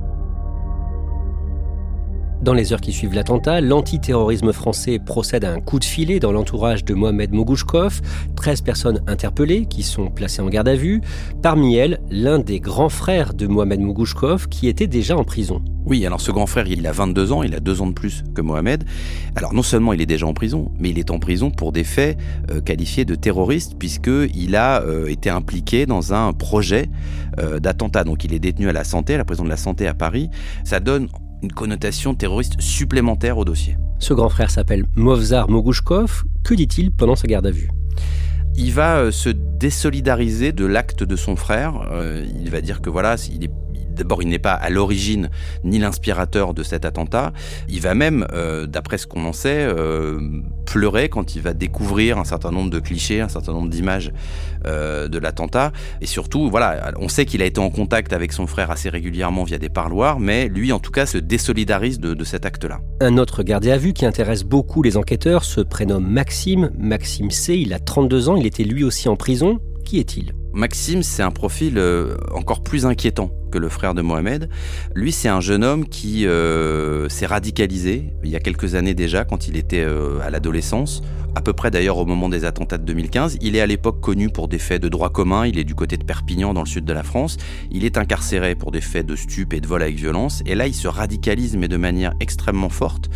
Dans 2.42 2.54
les 2.54 2.72
heures 2.72 2.80
qui 2.80 2.92
suivent 2.92 3.14
l'attentat, 3.14 3.60
l'antiterrorisme 3.60 4.52
français 4.52 4.98
procède 4.98 5.44
à 5.44 5.52
un 5.52 5.60
coup 5.60 5.78
de 5.78 5.84
filet 5.84 6.18
dans 6.18 6.32
l'entourage 6.32 6.84
de 6.84 6.92
Mohamed 6.92 7.32
Mogouchkov. 7.32 8.00
13 8.34 8.62
personnes 8.62 9.00
interpellées 9.06 9.66
qui 9.66 9.84
sont 9.84 10.10
placées 10.10 10.42
en 10.42 10.48
garde 10.48 10.66
à 10.66 10.74
vue. 10.74 11.02
Parmi 11.40 11.76
elles, 11.76 12.00
l'un 12.10 12.40
des 12.40 12.58
grands 12.58 12.88
frères 12.88 13.32
de 13.32 13.46
Mohamed 13.46 13.78
Mogouchkov 13.78 14.48
qui 14.48 14.66
était 14.66 14.88
déjà 14.88 15.16
en 15.16 15.22
prison. 15.22 15.62
Oui, 15.86 16.04
alors 16.04 16.20
ce 16.20 16.32
grand 16.32 16.46
frère, 16.46 16.66
il 16.66 16.84
a 16.84 16.90
22 16.90 17.30
ans, 17.30 17.44
il 17.44 17.54
a 17.54 17.60
deux 17.60 17.80
ans 17.80 17.86
de 17.86 17.92
plus 17.92 18.24
que 18.34 18.40
Mohamed. 18.40 18.82
Alors 19.36 19.54
non 19.54 19.62
seulement 19.62 19.92
il 19.92 20.00
est 20.00 20.06
déjà 20.06 20.26
en 20.26 20.34
prison, 20.34 20.72
mais 20.80 20.90
il 20.90 20.98
est 20.98 21.12
en 21.12 21.20
prison 21.20 21.52
pour 21.52 21.70
des 21.70 21.84
faits 21.84 22.18
euh, 22.50 22.60
qualifiés 22.60 23.04
de 23.04 23.14
terroristes, 23.14 23.76
puisqu'il 23.78 24.56
a 24.56 24.82
euh, 24.82 25.06
été 25.06 25.30
impliqué 25.30 25.86
dans 25.86 26.12
un 26.12 26.32
projet 26.32 26.88
euh, 27.38 27.60
d'attentat. 27.60 28.02
Donc 28.02 28.24
il 28.24 28.34
est 28.34 28.40
détenu 28.40 28.68
à 28.68 28.72
la 28.72 28.82
santé, 28.82 29.14
à 29.14 29.18
la 29.18 29.24
prison 29.24 29.44
de 29.44 29.48
la 29.48 29.56
santé 29.56 29.86
à 29.86 29.94
Paris. 29.94 30.28
Ça 30.64 30.80
donne 30.80 31.06
une 31.42 31.52
connotation 31.52 32.14
terroriste 32.14 32.60
supplémentaire 32.60 33.38
au 33.38 33.44
dossier. 33.44 33.76
Ce 33.98 34.14
grand 34.14 34.28
frère 34.28 34.50
s'appelle 34.50 34.84
Movzar 34.94 35.50
Mogouchkov. 35.50 36.24
Que 36.44 36.54
dit-il 36.54 36.90
pendant 36.90 37.16
sa 37.16 37.26
garde 37.26 37.46
à 37.46 37.50
vue? 37.50 37.68
Il 38.56 38.72
va 38.72 38.98
euh, 38.98 39.10
se 39.10 39.28
désolidariser 39.28 40.52
de 40.52 40.66
l'acte 40.66 41.02
de 41.02 41.16
son 41.16 41.36
frère. 41.36 41.88
Euh, 41.90 42.24
il 42.40 42.50
va 42.50 42.60
dire 42.60 42.80
que 42.80 42.90
voilà, 42.90 43.16
il 43.32 43.44
est 43.44 43.50
D'abord, 43.92 44.22
il 44.22 44.28
n'est 44.28 44.38
pas 44.38 44.52
à 44.52 44.70
l'origine 44.70 45.30
ni 45.64 45.78
l'inspirateur 45.78 46.54
de 46.54 46.62
cet 46.62 46.84
attentat. 46.84 47.32
Il 47.68 47.80
va 47.80 47.94
même, 47.94 48.26
euh, 48.32 48.66
d'après 48.66 48.98
ce 48.98 49.06
qu'on 49.06 49.24
en 49.24 49.32
sait, 49.32 49.58
euh, 49.58 50.20
pleurer 50.66 51.08
quand 51.08 51.36
il 51.36 51.42
va 51.42 51.52
découvrir 51.52 52.18
un 52.18 52.24
certain 52.24 52.50
nombre 52.50 52.70
de 52.70 52.78
clichés, 52.78 53.20
un 53.20 53.28
certain 53.28 53.52
nombre 53.52 53.68
d'images 53.68 54.12
euh, 54.66 55.08
de 55.08 55.18
l'attentat. 55.18 55.72
Et 56.00 56.06
surtout, 56.06 56.48
voilà, 56.50 56.92
on 56.98 57.08
sait 57.08 57.26
qu'il 57.26 57.42
a 57.42 57.44
été 57.44 57.60
en 57.60 57.70
contact 57.70 58.12
avec 58.12 58.32
son 58.32 58.46
frère 58.46 58.70
assez 58.70 58.88
régulièrement 58.88 59.44
via 59.44 59.58
des 59.58 59.68
parloirs, 59.68 60.18
mais 60.20 60.48
lui, 60.48 60.72
en 60.72 60.78
tout 60.78 60.90
cas, 60.90 61.06
se 61.06 61.18
désolidarise 61.18 62.00
de, 62.00 62.14
de 62.14 62.24
cet 62.24 62.46
acte-là. 62.46 62.80
Un 63.00 63.18
autre 63.18 63.42
gardé 63.42 63.70
à 63.70 63.76
vue 63.76 63.92
qui 63.92 64.06
intéresse 64.06 64.44
beaucoup 64.44 64.82
les 64.82 64.96
enquêteurs 64.96 65.44
se 65.44 65.60
prénomme 65.60 66.06
Maxime. 66.06 66.70
Maxime 66.78 67.30
C. 67.30 67.56
Il 67.56 67.72
a 67.74 67.78
32 67.78 68.28
ans. 68.28 68.36
Il 68.36 68.46
était 68.46 68.64
lui 68.64 68.84
aussi 68.84 69.08
en 69.08 69.16
prison. 69.16 69.58
Qui 69.84 69.98
est-il? 69.98 70.32
Maxime, 70.52 71.02
c'est 71.02 71.22
un 71.22 71.30
profil 71.30 71.80
encore 72.34 72.62
plus 72.62 72.86
inquiétant 72.86 73.30
que 73.52 73.58
le 73.58 73.68
frère 73.68 73.94
de 73.94 74.02
Mohamed. 74.02 74.48
Lui, 74.96 75.12
c'est 75.12 75.28
un 75.28 75.40
jeune 75.40 75.62
homme 75.62 75.86
qui 75.86 76.26
euh, 76.26 77.08
s'est 77.08 77.26
radicalisé 77.26 78.12
il 78.24 78.30
y 78.30 78.36
a 78.36 78.40
quelques 78.40 78.74
années 78.74 78.94
déjà, 78.94 79.24
quand 79.24 79.48
il 79.48 79.56
était 79.56 79.84
euh, 79.84 80.20
à 80.22 80.30
l'adolescence, 80.30 81.02
à 81.34 81.40
peu 81.40 81.52
près 81.52 81.70
d'ailleurs 81.70 81.98
au 81.98 82.06
moment 82.06 82.28
des 82.28 82.44
attentats 82.44 82.78
de 82.78 82.84
2015. 82.84 83.38
Il 83.40 83.56
est 83.56 83.60
à 83.60 83.66
l'époque 83.66 84.00
connu 84.00 84.28
pour 84.28 84.48
des 84.48 84.58
faits 84.58 84.82
de 84.82 84.88
droit 84.88 85.10
commun, 85.10 85.46
il 85.46 85.58
est 85.58 85.64
du 85.64 85.74
côté 85.74 85.96
de 85.96 86.04
Perpignan 86.04 86.54
dans 86.54 86.62
le 86.62 86.66
sud 86.66 86.84
de 86.84 86.92
la 86.92 87.02
France. 87.02 87.36
Il 87.70 87.84
est 87.84 87.98
incarcéré 87.98 88.54
pour 88.54 88.70
des 88.70 88.80
faits 88.80 89.06
de 89.06 89.16
stup 89.16 89.52
et 89.52 89.60
de 89.60 89.66
vol 89.66 89.82
avec 89.82 89.96
violence. 89.96 90.42
Et 90.46 90.54
là, 90.54 90.66
il 90.66 90.74
se 90.74 90.88
radicalise, 90.88 91.56
mais 91.56 91.68
de 91.68 91.76
manière 91.76 92.14
extrêmement 92.20 92.68
forte. 92.68 93.10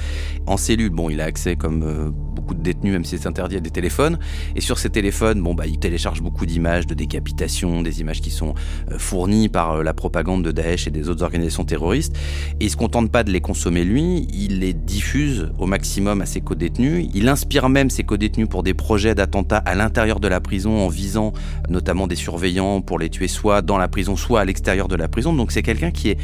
En 0.47 0.57
cellule, 0.57 0.91
bon, 0.91 1.11
il 1.11 1.21
a 1.21 1.25
accès 1.25 1.57
comme 1.57 1.83
euh, 1.83 2.11
beaucoup 2.11 2.55
de 2.55 2.63
détenus, 2.63 2.93
même 2.93 3.05
si 3.05 3.19
c'est 3.19 3.27
interdit 3.27 3.57
à 3.57 3.61
des 3.61 3.71
téléphones. 3.71 4.19
Et 4.55 4.61
sur 4.61 4.79
ces 4.79 4.91
téléphones, 4.91 5.43
bon, 5.43 5.55
bah, 5.55 5.67
il 5.67 5.79
télécharge 5.79 6.23
beaucoup 6.23 6.47
d'images 6.47 6.87
de 6.87 6.95
décapitation, 6.95 7.83
des 7.83 8.01
images 8.01 8.21
qui 8.21 8.31
sont 8.31 8.55
fournies 8.99 9.49
par 9.49 9.83
la 9.83 9.95
propagande 9.95 10.26
de 10.27 10.53
Daesh 10.53 10.87
et 10.87 10.91
des 10.91 11.09
autres 11.09 11.23
organisations 11.23 11.65
terroristes. 11.65 12.17
Et 12.61 12.67
il 12.67 12.71
se 12.71 12.77
contente 12.77 13.11
pas 13.11 13.25
de 13.25 13.31
les 13.31 13.41
consommer 13.41 13.85
lui, 13.85 14.27
il 14.33 14.61
les 14.61 14.73
diffuse 14.73 15.51
au 15.59 15.67
maximum 15.67 16.21
à 16.21 16.27
ses 16.27 16.41
co-détenus. 16.41 17.09
Il 17.15 17.29
inspire 17.29 17.69
même 17.69 17.91
ses 17.91 18.05
co-détenus 18.05 18.49
pour 18.49 18.63
des 18.63 18.75
projets 18.75 19.15
d'attentats 19.15 19.59
à 19.59 19.75
l'intérieur 19.75 20.21
de 20.21 20.29
la 20.29 20.41
prison 20.41 20.77
en 20.79 20.89
visant 20.89 21.33
notamment 21.69 22.07
des 22.07 22.17
surveillants 22.17 22.81
pour 22.81 22.99
les 22.99 23.09
tuer 23.09 23.29
soit 23.29 23.63
dans 23.63 23.79
la 23.79 23.89
prison, 23.89 24.17
soit 24.17 24.41
à 24.41 24.45
l'extérieur 24.45 24.89
de 24.89 24.97
la 24.97 25.09
prison. 25.09 25.33
Donc 25.33 25.53
c'est 25.53 25.63
quelqu'un 25.63 25.91
qui 25.91 26.11
est 26.11 26.19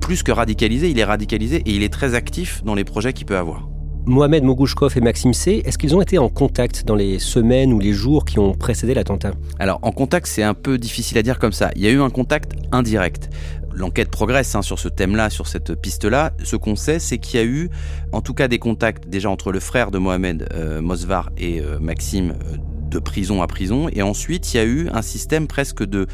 plus 0.00 0.22
que 0.22 0.32
radicalisé, 0.32 0.90
il 0.90 0.98
est 0.98 1.04
radicalisé 1.04 1.62
et 1.66 1.70
il 1.72 1.82
est 1.82 1.92
très 1.92 2.14
actif 2.14 2.62
dans 2.64 2.74
les 2.74 2.84
projets 2.84 3.12
qu'il 3.12 3.26
peut 3.26 3.36
avoir. 3.36 3.68
Mohamed 4.06 4.44
Mogouchkov 4.44 4.96
et 4.96 5.00
Maxime 5.00 5.34
C, 5.34 5.62
est-ce 5.64 5.78
qu'ils 5.78 5.94
ont 5.94 6.02
été 6.02 6.18
en 6.18 6.28
contact 6.28 6.84
dans 6.84 6.94
les 6.94 7.18
semaines 7.18 7.72
ou 7.72 7.78
les 7.78 7.92
jours 7.92 8.24
qui 8.24 8.38
ont 8.38 8.54
précédé 8.54 8.94
l'attentat? 8.94 9.32
Alors 9.58 9.78
en 9.82 9.92
contact 9.92 10.26
c'est 10.26 10.42
un 10.42 10.54
peu 10.54 10.78
difficile 10.78 11.18
à 11.18 11.22
dire 11.22 11.38
comme 11.38 11.52
ça. 11.52 11.70
Il 11.76 11.82
y 11.82 11.86
a 11.86 11.90
eu 11.90 12.00
un 12.00 12.10
contact 12.10 12.52
indirect 12.72 13.30
l'enquête 13.72 14.10
progresse 14.10 14.54
hein, 14.54 14.62
sur 14.62 14.78
ce 14.78 14.88
thème-là, 14.88 15.30
sur 15.30 15.46
cette 15.46 15.74
piste-là. 15.74 16.32
Ce 16.42 16.56
qu'on 16.56 16.76
sait, 16.76 16.98
c'est 16.98 17.18
qu'il 17.18 17.40
y 17.40 17.42
a 17.42 17.46
eu, 17.46 17.70
en 18.12 18.20
tout 18.20 18.34
cas, 18.34 18.48
des 18.48 18.58
contacts 18.58 19.08
déjà 19.08 19.30
entre 19.30 19.52
le 19.52 19.60
frère 19.60 19.90
de 19.90 19.98
Mohamed 19.98 20.48
euh, 20.52 20.80
Mosvar 20.80 21.30
et 21.38 21.60
euh, 21.60 21.78
Maxime 21.78 22.32
euh, 22.32 22.56
de 22.90 22.98
prison 22.98 23.42
à 23.42 23.46
prison. 23.46 23.88
Et 23.92 24.02
ensuite, 24.02 24.52
il 24.52 24.56
y 24.56 24.60
a 24.60 24.64
eu 24.64 24.88
un 24.92 25.02
système 25.02 25.46
presque 25.46 25.84
de 25.84 26.06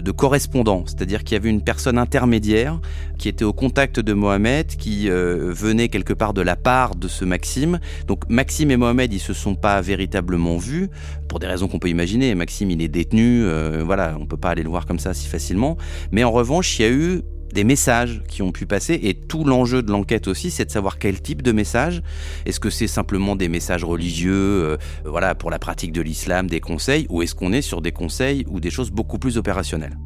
de 0.00 0.10
correspondants, 0.10 0.84
c'est-à-dire 0.86 1.24
qu'il 1.24 1.34
y 1.34 1.36
avait 1.36 1.50
une 1.50 1.62
personne 1.62 1.98
intermédiaire 1.98 2.80
qui 3.18 3.28
était 3.28 3.44
au 3.44 3.52
contact 3.52 4.00
de 4.00 4.12
Mohamed, 4.12 4.66
qui 4.66 5.08
euh, 5.08 5.52
venait 5.52 5.88
quelque 5.88 6.12
part 6.12 6.34
de 6.34 6.42
la 6.42 6.56
part 6.56 6.94
de 6.96 7.08
ce 7.08 7.24
Maxime. 7.24 7.78
Donc 8.06 8.28
Maxime 8.28 8.70
et 8.70 8.76
Mohamed, 8.76 9.12
ils 9.12 9.20
se 9.20 9.32
sont 9.32 9.54
pas 9.54 9.80
véritablement 9.80 10.56
vus 10.56 10.88
pour 11.28 11.38
des 11.38 11.46
raisons 11.46 11.68
qu'on 11.68 11.78
peut 11.78 11.88
imaginer. 11.88 12.34
Maxime, 12.34 12.70
il 12.70 12.82
est 12.82 12.88
détenu, 12.88 13.44
euh, 13.44 13.82
voilà, 13.84 14.16
on 14.18 14.26
peut 14.26 14.36
pas 14.36 14.50
aller 14.50 14.62
le 14.62 14.70
voir 14.70 14.86
comme 14.86 14.98
ça 14.98 15.14
si 15.14 15.28
facilement. 15.28 15.76
Mais 16.10 16.24
en 16.24 16.32
revanche, 16.32 16.78
il 16.78 16.82
y 16.82 16.84
a 16.84 16.90
eu 16.90 17.22
des 17.52 17.64
messages 17.64 18.22
qui 18.28 18.42
ont 18.42 18.52
pu 18.52 18.66
passer. 18.66 18.98
Et 19.02 19.14
tout 19.14 19.44
l'enjeu 19.44 19.82
de 19.82 19.90
l'enquête 19.90 20.28
aussi 20.28 20.50
c'est 20.50 20.64
de 20.64 20.70
savoir 20.70 20.98
quel 20.98 21.20
type 21.20 21.42
de 21.42 21.52
message 21.52 22.02
est-ce 22.46 22.60
que 22.60 22.70
c'est 22.70 22.86
simplement 22.86 23.36
des 23.36 23.48
messages 23.48 23.84
religieux 23.84 24.32
euh, 24.34 24.76
voilà 25.04 25.34
pour 25.34 25.50
la 25.50 25.58
pratique 25.58 25.92
de 25.92 26.00
l'islam 26.00 26.48
des 26.48 26.60
conseils 26.60 27.06
ou 27.10 27.22
est-ce 27.22 27.34
qu'on 27.34 27.52
est 27.52 27.62
sur 27.62 27.80
des 27.80 27.92
conseils 27.92 28.44
ou 28.48 28.60
des 28.60 28.70
choses 28.70 28.90
beaucoup 28.90 29.18
plus 29.18 29.38
opérationnelles? 29.38 29.96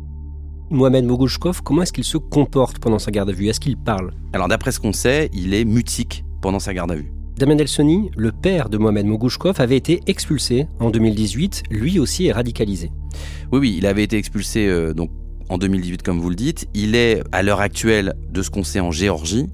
Mohamed 0.71 1.05
Mogouchkov, 1.05 1.63
comment 1.63 1.83
est-ce 1.83 1.93
qu'il 1.93 2.05
se 2.05 2.17
comporte 2.17 2.81
pendant 2.81 2.99
sa 2.99 3.13
garde 3.13 3.31
à 3.31 3.33
vue? 3.33 3.47
Est-ce 3.49 3.61
qu'il 3.61 3.77
parle? 3.77 4.13
Alors 4.33 4.49
d'après 4.49 4.73
ce 4.73 4.81
qu'on 4.81 4.93
sait, 4.93 5.31
il 5.33 5.55
est 5.55 5.65
mutique 5.65 6.25
pendant 6.43 6.59
sa 6.59 6.75
garde 6.75 6.91
à 6.91 6.97
vue. 6.97 7.13
Damien 7.37 7.59
Elsoni, 7.59 8.11
le 8.17 8.33
père 8.33 8.71
de 8.71 8.79
Mohamed 8.79 9.07
Mogouchkov, 9.07 9.61
avait 9.61 9.77
été 9.77 10.01
expulsé 10.07 10.67
en 10.81 10.91
2018, 10.91 11.65
lui 11.71 11.99
aussi 11.99 12.27
est 12.27 12.33
radicalisé. 12.33 12.91
Oui, 13.53 13.59
oui, 13.59 13.75
il 13.77 13.87
avait 13.87 14.03
été 14.03 14.17
expulsé 14.17 14.67
euh, 14.67 14.95
donc 14.95 15.11
en 15.49 15.59
2018, 15.59 16.03
comme 16.03 16.21
vous 16.21 16.31
le 16.31 16.37
dites. 16.37 16.69
Il 16.75 16.95
est, 16.95 17.23
à 17.33 17.43
l'heure 17.43 17.61
actuelle, 17.61 18.15
de 18.31 18.43
ce 18.43 18.51
qu'on 18.51 18.65
sait 18.65 18.81
en 18.81 18.91
Géorgie. 18.91 19.47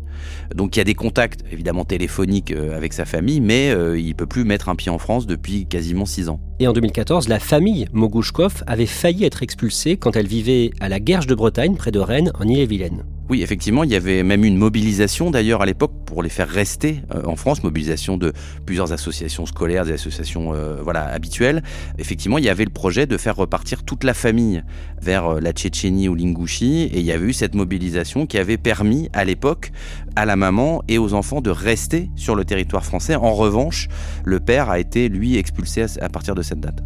Donc 0.55 0.77
il 0.77 0.79
y 0.79 0.83
a 0.83 0.85
des 0.85 0.95
contacts, 0.95 1.41
évidemment 1.51 1.85
téléphoniques, 1.85 2.53
euh, 2.53 2.77
avec 2.77 2.93
sa 2.93 3.05
famille, 3.05 3.41
mais 3.41 3.71
euh, 3.71 3.99
il 3.99 4.09
ne 4.09 4.13
peut 4.13 4.27
plus 4.27 4.45
mettre 4.45 4.69
un 4.69 4.77
pied 4.77 4.91
en 4.91 4.99
France 4.99 5.27
depuis 5.27 5.67
quasiment 5.67 6.07
six 6.07 6.29
ans. 6.29 6.41
Et 6.61 6.69
en 6.69 6.73
2014, 6.73 7.29
la 7.29 7.39
famille 7.39 7.87
Mogouchkov 7.93 8.63
avait 8.67 8.87
failli 8.87 9.25
être 9.25 9.43
expulsée 9.43 9.97
quand 9.97 10.17
elle 10.17 10.29
vivait 10.29 10.71
à 10.81 10.89
la 10.89 11.01
Guerche 11.01 11.27
de 11.27 11.35
Bretagne, 11.35 11.75
près 11.75 11.91
de 11.91 11.99
Rennes, 11.99 12.31
en 12.39 12.47
Ille-et-Vilaine. 12.47 13.05
Oui, 13.33 13.43
effectivement, 13.43 13.83
il 13.83 13.89
y 13.89 13.97
avait 13.97 14.23
même 14.25 14.45
une 14.45 14.59
mobilisation 14.59 15.31
d'ailleurs 15.31 15.63
à 15.63 15.65
l'époque 15.65 15.93
pour 16.05 16.23
les 16.23 16.29
faire 16.29 16.51
rester 16.51 17.01
euh, 17.15 17.23
en 17.25 17.35
France, 17.35 17.63
mobilisation 17.63 18.19
de 18.19 18.35
plusieurs 18.67 18.93
associations 18.93 19.47
scolaires, 19.47 19.87
des 19.87 19.95
associations 19.95 20.53
euh, 20.53 20.83
voilà 20.83 21.07
habituelles. 21.07 21.63
Effectivement, 21.99 22.37
il 22.37 22.45
y 22.45 22.51
avait 22.51 22.67
le 22.67 22.71
projet 22.71 23.07
de 23.07 23.17
faire 23.17 23.35
repartir 23.35 23.85
toute 23.85 24.05
la 24.05 24.13
famille 24.13 24.63
vers 25.01 25.25
euh, 25.29 25.41
la 25.41 25.53
Tchétchénie 25.53 26.11
ou 26.11 26.15
l'Ingouchie, 26.15 26.91
et 26.93 26.99
il 26.99 27.07
y 27.07 27.13
avait 27.13 27.25
eu 27.25 27.33
cette 27.33 27.55
mobilisation 27.55 28.27
qui 28.27 28.37
avait 28.37 28.59
permis 28.59 29.09
à 29.15 29.25
l'époque 29.25 29.73
à 30.15 30.27
la 30.27 30.37
maman 30.37 30.83
et 30.89 30.99
aux 30.99 31.15
enfants 31.15 31.41
de 31.41 31.49
rester 31.49 32.11
sur 32.17 32.35
le 32.35 32.45
territoire 32.45 32.85
français. 32.85 33.15
En 33.15 33.33
revanche, 33.33 33.89
le 34.27 34.41
père 34.41 34.69
a 34.69 34.79
été 34.79 35.09
lui 35.09 35.39
expulsé 35.39 35.87
à 36.03 36.11
partir 36.11 36.35
de 36.35 36.43
cette 36.43 36.61
date. 36.61 36.83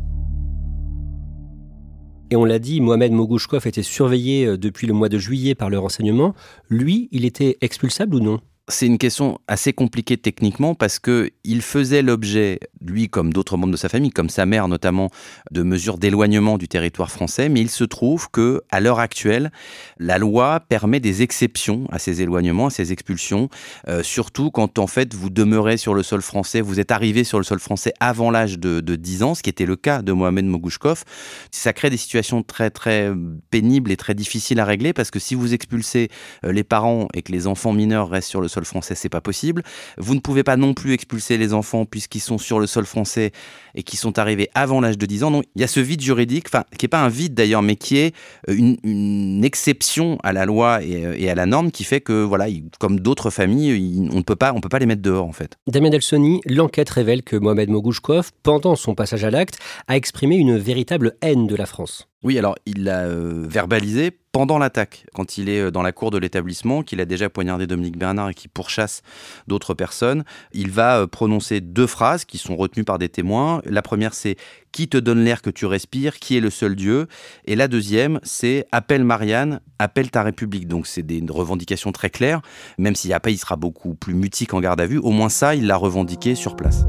Et 2.30 2.36
on 2.36 2.44
l'a 2.44 2.58
dit, 2.58 2.80
Mohamed 2.80 3.12
Mogouchkov 3.12 3.66
était 3.66 3.84
surveillé 3.84 4.46
euh, 4.46 4.58
depuis 4.58 4.86
le 4.86 4.92
mois 4.92 5.08
de 5.08 5.18
juillet 5.18 5.54
par 5.54 5.70
le 5.70 5.78
renseignement. 5.78 6.34
Lui, 6.68 7.08
il 7.12 7.24
était 7.24 7.56
expulsable 7.60 8.16
ou 8.16 8.20
non? 8.20 8.40
C'est 8.68 8.86
une 8.86 8.98
question 8.98 9.38
assez 9.46 9.72
compliquée 9.72 10.16
techniquement 10.16 10.74
parce 10.74 10.98
que 10.98 11.30
il 11.44 11.62
faisait 11.62 12.02
l'objet, 12.02 12.58
lui 12.84 13.08
comme 13.08 13.32
d'autres 13.32 13.56
membres 13.56 13.72
de 13.72 13.76
sa 13.76 13.88
famille, 13.88 14.10
comme 14.10 14.28
sa 14.28 14.44
mère 14.44 14.66
notamment, 14.66 15.10
de 15.52 15.62
mesures 15.62 15.98
d'éloignement 15.98 16.58
du 16.58 16.66
territoire 16.66 17.12
français. 17.12 17.48
Mais 17.48 17.60
il 17.60 17.70
se 17.70 17.84
trouve 17.84 18.28
que 18.28 18.62
à 18.70 18.80
l'heure 18.80 18.98
actuelle, 18.98 19.52
la 19.98 20.18
loi 20.18 20.58
permet 20.68 20.98
des 20.98 21.22
exceptions 21.22 21.86
à 21.92 22.00
ces 22.00 22.22
éloignements, 22.22 22.66
à 22.66 22.70
ces 22.70 22.92
expulsions, 22.92 23.48
euh, 23.86 24.02
surtout 24.02 24.50
quand 24.50 24.80
en 24.80 24.88
fait 24.88 25.14
vous 25.14 25.30
demeurez 25.30 25.76
sur 25.76 25.94
le 25.94 26.02
sol 26.02 26.20
français, 26.20 26.60
vous 26.60 26.80
êtes 26.80 26.90
arrivé 26.90 27.22
sur 27.22 27.38
le 27.38 27.44
sol 27.44 27.60
français 27.60 27.92
avant 28.00 28.32
l'âge 28.32 28.58
de, 28.58 28.80
de 28.80 28.96
10 28.96 29.22
ans, 29.22 29.34
ce 29.36 29.44
qui 29.44 29.50
était 29.50 29.66
le 29.66 29.76
cas 29.76 30.02
de 30.02 30.10
Mohamed 30.10 30.44
Mogouchkov. 30.46 31.04
Ça 31.52 31.72
crée 31.72 31.90
des 31.90 31.96
situations 31.96 32.42
très 32.42 32.70
très 32.70 33.12
pénibles 33.50 33.92
et 33.92 33.96
très 33.96 34.14
difficiles 34.14 34.58
à 34.58 34.64
régler 34.64 34.92
parce 34.92 35.12
que 35.12 35.20
si 35.20 35.36
vous 35.36 35.54
expulsez 35.54 36.08
euh, 36.44 36.50
les 36.50 36.64
parents 36.64 37.06
et 37.14 37.22
que 37.22 37.30
les 37.30 37.46
enfants 37.46 37.72
mineurs 37.72 38.08
restent 38.08 38.30
sur 38.30 38.40
le 38.40 38.48
sol 38.48 38.55
français, 38.64 38.94
c'est 38.94 39.08
pas 39.08 39.20
possible. 39.20 39.62
Vous 39.98 40.14
ne 40.14 40.20
pouvez 40.20 40.42
pas 40.42 40.56
non 40.56 40.74
plus 40.74 40.92
expulser 40.92 41.38
les 41.38 41.54
enfants 41.54 41.84
puisqu'ils 41.84 42.20
sont 42.20 42.38
sur 42.38 42.58
le 42.58 42.66
sol 42.66 42.86
français 42.86 43.32
et 43.74 43.82
qui 43.82 43.96
sont 43.96 44.18
arrivés 44.18 44.48
avant 44.54 44.80
l'âge 44.80 44.98
de 44.98 45.06
10 45.06 45.24
ans. 45.24 45.30
Donc 45.30 45.44
il 45.54 45.60
y 45.60 45.64
a 45.64 45.68
ce 45.68 45.80
vide 45.80 46.00
juridique, 46.00 46.46
enfin 46.48 46.64
qui 46.78 46.86
est 46.86 46.88
pas 46.88 47.02
un 47.02 47.08
vide 47.08 47.34
d'ailleurs, 47.34 47.62
mais 47.62 47.76
qui 47.76 47.98
est 47.98 48.14
euh, 48.48 48.54
une, 48.56 49.44
exception 49.44 50.18
à 50.22 50.32
la 50.32 50.46
loi 50.46 50.80
euh, 50.82 51.14
et, 51.16 51.30
à 51.30 51.34
la 51.34 51.46
norme 51.46 51.70
qui 51.70 51.84
fait 51.84 52.00
que 52.00 52.22
voilà, 52.24 52.46
comme 52.78 53.00
d'autres 53.00 53.30
familles, 53.30 54.08
on 54.12 54.16
ne 54.16 54.22
peut 54.22 54.36
pas, 54.36 54.52
on 54.54 54.60
peut 54.60 54.68
pas 54.68 54.78
les 54.78 54.86
mettre 54.86 55.02
dehors 55.02 55.26
en 55.26 55.32
fait. 55.32 55.56
Damien 55.66 55.90
Delsoni, 55.90 56.40
l'enquête 56.46 56.90
révèle 56.90 57.22
que 57.22 57.36
Mohamed 57.36 57.68
Mogouchkov, 57.68 58.30
pendant 58.42 58.76
son 58.76 58.94
passage 58.94 59.24
à 59.24 59.30
l'acte, 59.30 59.58
a 59.88 59.96
exprimé 59.96 60.36
une 60.36 60.56
véritable 60.56 61.16
haine 61.20 61.46
de 61.46 61.54
la 61.54 61.66
France. 61.66 62.08
Oui, 62.26 62.40
alors 62.40 62.56
il 62.66 62.82
l'a 62.82 63.04
euh, 63.04 63.46
verbalisé 63.48 64.10
pendant 64.32 64.58
l'attaque, 64.58 65.06
quand 65.14 65.38
il 65.38 65.48
est 65.48 65.60
euh, 65.60 65.70
dans 65.70 65.82
la 65.82 65.92
cour 65.92 66.10
de 66.10 66.18
l'établissement, 66.18 66.82
qu'il 66.82 67.00
a 67.00 67.04
déjà 67.04 67.30
poignardé 67.30 67.68
Dominique 67.68 67.96
Bernard 67.96 68.30
et 68.30 68.34
qui 68.34 68.48
pourchasse 68.48 69.02
d'autres 69.46 69.74
personnes. 69.74 70.24
Il 70.52 70.72
va 70.72 71.02
euh, 71.02 71.06
prononcer 71.06 71.60
deux 71.60 71.86
phrases 71.86 72.24
qui 72.24 72.38
sont 72.38 72.56
retenues 72.56 72.82
par 72.82 72.98
des 72.98 73.08
témoins. 73.08 73.62
La 73.64 73.80
première, 73.80 74.12
c'est 74.12 74.34
Qui 74.72 74.88
te 74.88 74.96
donne 74.96 75.22
l'air 75.22 75.40
que 75.40 75.50
tu 75.50 75.66
respires? 75.66 76.18
Qui 76.18 76.36
est 76.36 76.40
le 76.40 76.50
seul 76.50 76.74
Dieu? 76.74 77.06
Et 77.44 77.54
la 77.54 77.68
deuxième, 77.68 78.18
c'est 78.24 78.66
Appelle 78.72 79.04
Marianne, 79.04 79.60
appelle 79.78 80.10
ta 80.10 80.24
République. 80.24 80.66
Donc 80.66 80.88
c'est 80.88 81.04
des 81.04 81.22
revendications 81.28 81.92
très 81.92 82.10
claires, 82.10 82.42
même 82.76 82.96
s'il 82.96 83.16
pas, 83.20 83.30
il 83.30 83.38
sera 83.38 83.54
beaucoup 83.54 83.94
plus 83.94 84.14
mutique 84.14 84.52
en 84.52 84.58
garde 84.58 84.80
à 84.80 84.86
vue. 84.86 84.98
Au 84.98 85.12
moins 85.12 85.28
ça, 85.28 85.54
il 85.54 85.68
l'a 85.68 85.76
revendiqué 85.76 86.34
sur 86.34 86.56
place. 86.56 86.86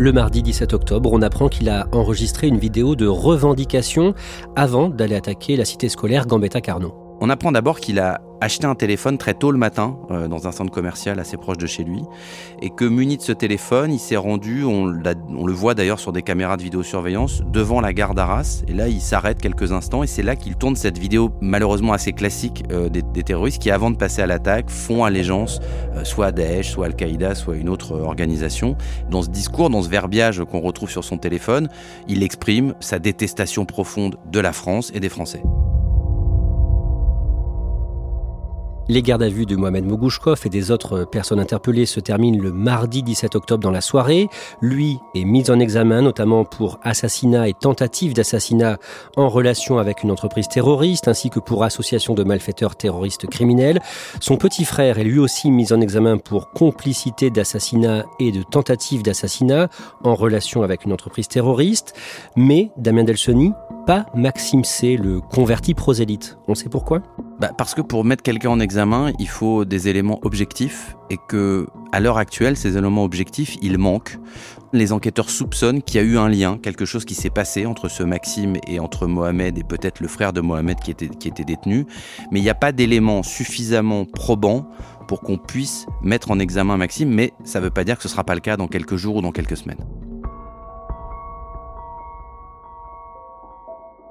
Le 0.00 0.12
mardi 0.12 0.42
17 0.42 0.72
octobre, 0.72 1.12
on 1.12 1.20
apprend 1.20 1.50
qu'il 1.50 1.68
a 1.68 1.86
enregistré 1.92 2.48
une 2.48 2.56
vidéo 2.56 2.96
de 2.96 3.06
revendication 3.06 4.14
avant 4.56 4.88
d'aller 4.88 5.14
attaquer 5.14 5.56
la 5.56 5.66
cité 5.66 5.90
scolaire 5.90 6.26
Gambetta 6.26 6.62
Carnot. 6.62 7.09
On 7.22 7.28
apprend 7.28 7.52
d'abord 7.52 7.80
qu'il 7.80 7.98
a 7.98 8.22
acheté 8.40 8.66
un 8.66 8.74
téléphone 8.74 9.18
très 9.18 9.34
tôt 9.34 9.50
le 9.50 9.58
matin 9.58 9.98
euh, 10.10 10.26
dans 10.26 10.48
un 10.48 10.52
centre 10.52 10.72
commercial 10.72 11.20
assez 11.20 11.36
proche 11.36 11.58
de 11.58 11.66
chez 11.66 11.84
lui 11.84 12.02
et 12.62 12.70
que 12.70 12.86
muni 12.86 13.18
de 13.18 13.22
ce 13.22 13.32
téléphone, 13.32 13.92
il 13.92 13.98
s'est 13.98 14.16
rendu, 14.16 14.64
on, 14.64 14.86
le 14.86 15.52
voit 15.52 15.74
d'ailleurs 15.74 16.00
sur 16.00 16.12
des 16.12 16.22
caméras 16.22 16.56
de 16.56 16.62
vidéosurveillance, 16.62 17.42
devant 17.52 17.82
la 17.82 17.92
gare 17.92 18.14
d'Arras 18.14 18.62
et 18.66 18.72
là 18.72 18.88
il 18.88 19.02
s'arrête 19.02 19.38
quelques 19.38 19.72
instants 19.72 20.02
et 20.02 20.06
c'est 20.06 20.22
là 20.22 20.34
qu'il 20.34 20.56
tourne 20.56 20.76
cette 20.76 20.96
vidéo 20.96 21.30
malheureusement 21.42 21.92
assez 21.92 22.14
classique 22.14 22.64
euh, 22.72 22.88
des, 22.88 23.02
terroristes 23.22 23.60
qui 23.60 23.70
avant 23.70 23.90
de 23.90 23.96
passer 23.96 24.22
à 24.22 24.26
l'attaque 24.26 24.70
font 24.70 25.04
allégeance 25.04 25.60
euh, 25.94 26.04
soit 26.04 26.26
à 26.26 26.32
Daesh, 26.32 26.70
soit 26.70 26.86
à 26.86 26.88
Al-Qaïda, 26.88 27.34
soit 27.34 27.54
à 27.54 27.56
une 27.58 27.68
autre 27.68 27.92
organisation. 28.00 28.76
Dans 29.10 29.20
ce 29.20 29.28
discours, 29.28 29.68
dans 29.68 29.82
ce 29.82 29.90
verbiage 29.90 30.42
qu'on 30.50 30.60
retrouve 30.60 30.88
sur 30.90 31.04
son 31.04 31.18
téléphone, 31.18 31.68
il 32.08 32.22
exprime 32.22 32.74
sa 32.80 32.98
détestation 32.98 33.66
profonde 33.66 34.16
de 34.32 34.40
la 34.40 34.54
France 34.54 34.90
et 34.94 35.00
des 35.00 35.10
Français. 35.10 35.42
Les 38.90 39.02
gardes 39.02 39.22
à 39.22 39.28
vue 39.28 39.46
de 39.46 39.54
Mohamed 39.54 39.84
Mogouchkov 39.84 40.40
et 40.46 40.48
des 40.48 40.72
autres 40.72 41.04
personnes 41.04 41.38
interpellées 41.38 41.86
se 41.86 42.00
terminent 42.00 42.42
le 42.42 42.50
mardi 42.50 43.04
17 43.04 43.36
octobre 43.36 43.62
dans 43.62 43.70
la 43.70 43.82
soirée. 43.82 44.26
Lui 44.60 44.98
est 45.14 45.22
mis 45.22 45.48
en 45.48 45.60
examen 45.60 46.02
notamment 46.02 46.44
pour 46.44 46.80
assassinat 46.82 47.46
et 47.46 47.54
tentative 47.54 48.14
d'assassinat 48.14 48.78
en 49.16 49.28
relation 49.28 49.78
avec 49.78 50.02
une 50.02 50.10
entreprise 50.10 50.48
terroriste 50.48 51.06
ainsi 51.06 51.30
que 51.30 51.38
pour 51.38 51.62
association 51.62 52.14
de 52.14 52.24
malfaiteurs 52.24 52.74
terroristes 52.74 53.28
criminels. 53.28 53.80
Son 54.18 54.36
petit 54.36 54.64
frère 54.64 54.98
est 54.98 55.04
lui 55.04 55.20
aussi 55.20 55.52
mis 55.52 55.72
en 55.72 55.80
examen 55.80 56.18
pour 56.18 56.50
complicité 56.50 57.30
d'assassinat 57.30 58.06
et 58.18 58.32
de 58.32 58.42
tentative 58.42 59.04
d'assassinat 59.04 59.68
en 60.02 60.16
relation 60.16 60.64
avec 60.64 60.84
une 60.84 60.92
entreprise 60.92 61.28
terroriste. 61.28 61.94
Mais 62.34 62.72
Damien 62.76 63.04
Delsoni, 63.04 63.52
pas 63.86 64.06
Maxime 64.16 64.64
C, 64.64 64.96
le 64.96 65.20
converti 65.20 65.74
prosélyte. 65.74 66.38
On 66.48 66.56
sait 66.56 66.68
pourquoi? 66.68 67.02
Bah 67.38 67.52
Parce 67.56 67.74
que 67.74 67.80
pour 67.80 68.04
mettre 68.04 68.22
quelqu'un 68.22 68.50
en 68.50 68.60
examen, 68.60 68.79
il 69.18 69.28
faut 69.28 69.64
des 69.64 69.88
éléments 69.88 70.20
objectifs 70.22 70.96
et 71.10 71.18
que, 71.28 71.66
à 71.92 72.00
l'heure 72.00 72.18
actuelle, 72.18 72.56
ces 72.56 72.76
éléments 72.76 73.04
objectifs, 73.04 73.56
ils 73.62 73.78
manquent. 73.78 74.18
Les 74.72 74.92
enquêteurs 74.92 75.28
soupçonnent 75.28 75.82
qu'il 75.82 76.00
y 76.00 76.04
a 76.04 76.06
eu 76.06 76.16
un 76.16 76.28
lien, 76.28 76.58
quelque 76.62 76.84
chose 76.84 77.04
qui 77.04 77.14
s'est 77.14 77.30
passé 77.30 77.66
entre 77.66 77.88
ce 77.88 78.02
Maxime 78.04 78.56
et 78.68 78.78
entre 78.78 79.06
Mohamed 79.06 79.58
et 79.58 79.64
peut-être 79.64 80.00
le 80.00 80.08
frère 80.08 80.32
de 80.32 80.40
Mohamed 80.40 80.78
qui 80.78 80.92
était, 80.92 81.08
qui 81.08 81.28
était 81.28 81.44
détenu, 81.44 81.86
mais 82.30 82.38
il 82.38 82.42
n'y 82.42 82.50
a 82.50 82.54
pas 82.54 82.70
d'éléments 82.70 83.22
suffisamment 83.22 84.04
probants 84.04 84.68
pour 85.08 85.20
qu'on 85.20 85.38
puisse 85.38 85.86
mettre 86.02 86.30
en 86.30 86.38
examen 86.38 86.76
Maxime, 86.76 87.10
mais 87.10 87.32
ça 87.42 87.58
ne 87.58 87.64
veut 87.64 87.70
pas 87.70 87.82
dire 87.82 87.96
que 87.96 88.02
ce 88.02 88.08
ne 88.08 88.12
sera 88.12 88.24
pas 88.24 88.34
le 88.34 88.40
cas 88.40 88.56
dans 88.56 88.68
quelques 88.68 88.96
jours 88.96 89.16
ou 89.16 89.22
dans 89.22 89.32
quelques 89.32 89.56
semaines. 89.56 89.84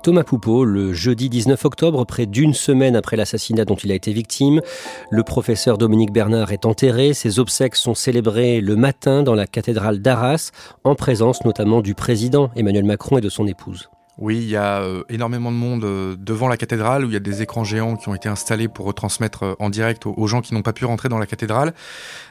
Thomas 0.01 0.23
Poupeau, 0.23 0.63
le 0.63 0.93
jeudi 0.93 1.29
19 1.29 1.65
octobre, 1.65 2.05
près 2.05 2.25
d'une 2.25 2.53
semaine 2.53 2.95
après 2.95 3.17
l'assassinat 3.17 3.65
dont 3.65 3.75
il 3.75 3.91
a 3.91 3.95
été 3.95 4.13
victime, 4.13 4.61
le 5.09 5.23
professeur 5.23 5.77
Dominique 5.77 6.13
Bernard 6.13 6.53
est 6.53 6.65
enterré. 6.65 7.13
Ses 7.13 7.39
obsèques 7.39 7.75
sont 7.75 7.95
célébrées 7.95 8.61
le 8.61 8.77
matin 8.77 9.23
dans 9.23 9.35
la 9.35 9.45
cathédrale 9.45 9.99
d'Arras, 9.99 10.51
en 10.85 10.95
présence 10.95 11.43
notamment 11.43 11.81
du 11.81 11.95
président 11.95 12.49
Emmanuel 12.55 12.85
Macron 12.85 13.17
et 13.17 13.21
de 13.21 13.29
son 13.29 13.45
épouse. 13.45 13.89
Oui, 14.21 14.35
il 14.35 14.49
y 14.49 14.57
a 14.57 14.81
euh, 14.81 15.03
énormément 15.07 15.49
de 15.49 15.55
monde 15.55 15.85
euh, 15.85 16.17
devant 16.19 16.49
la 16.49 16.57
cathédrale 16.57 17.05
où 17.05 17.07
il 17.07 17.13
y 17.13 17.15
a 17.15 17.21
des 17.21 17.41
écrans 17.41 17.63
géants 17.63 17.95
qui 17.95 18.09
ont 18.09 18.15
été 18.15 18.27
installés 18.27 18.67
pour 18.67 18.85
retransmettre 18.85 19.43
euh, 19.43 19.55
en 19.59 19.69
direct 19.69 20.05
aux, 20.05 20.27
gens 20.27 20.41
qui 20.41 20.53
n'ont 20.53 20.61
pas 20.61 20.73
pu 20.73 20.83
rentrer 20.83 21.07
dans 21.07 21.19
la 21.19 21.25
cathédrale. 21.25 21.73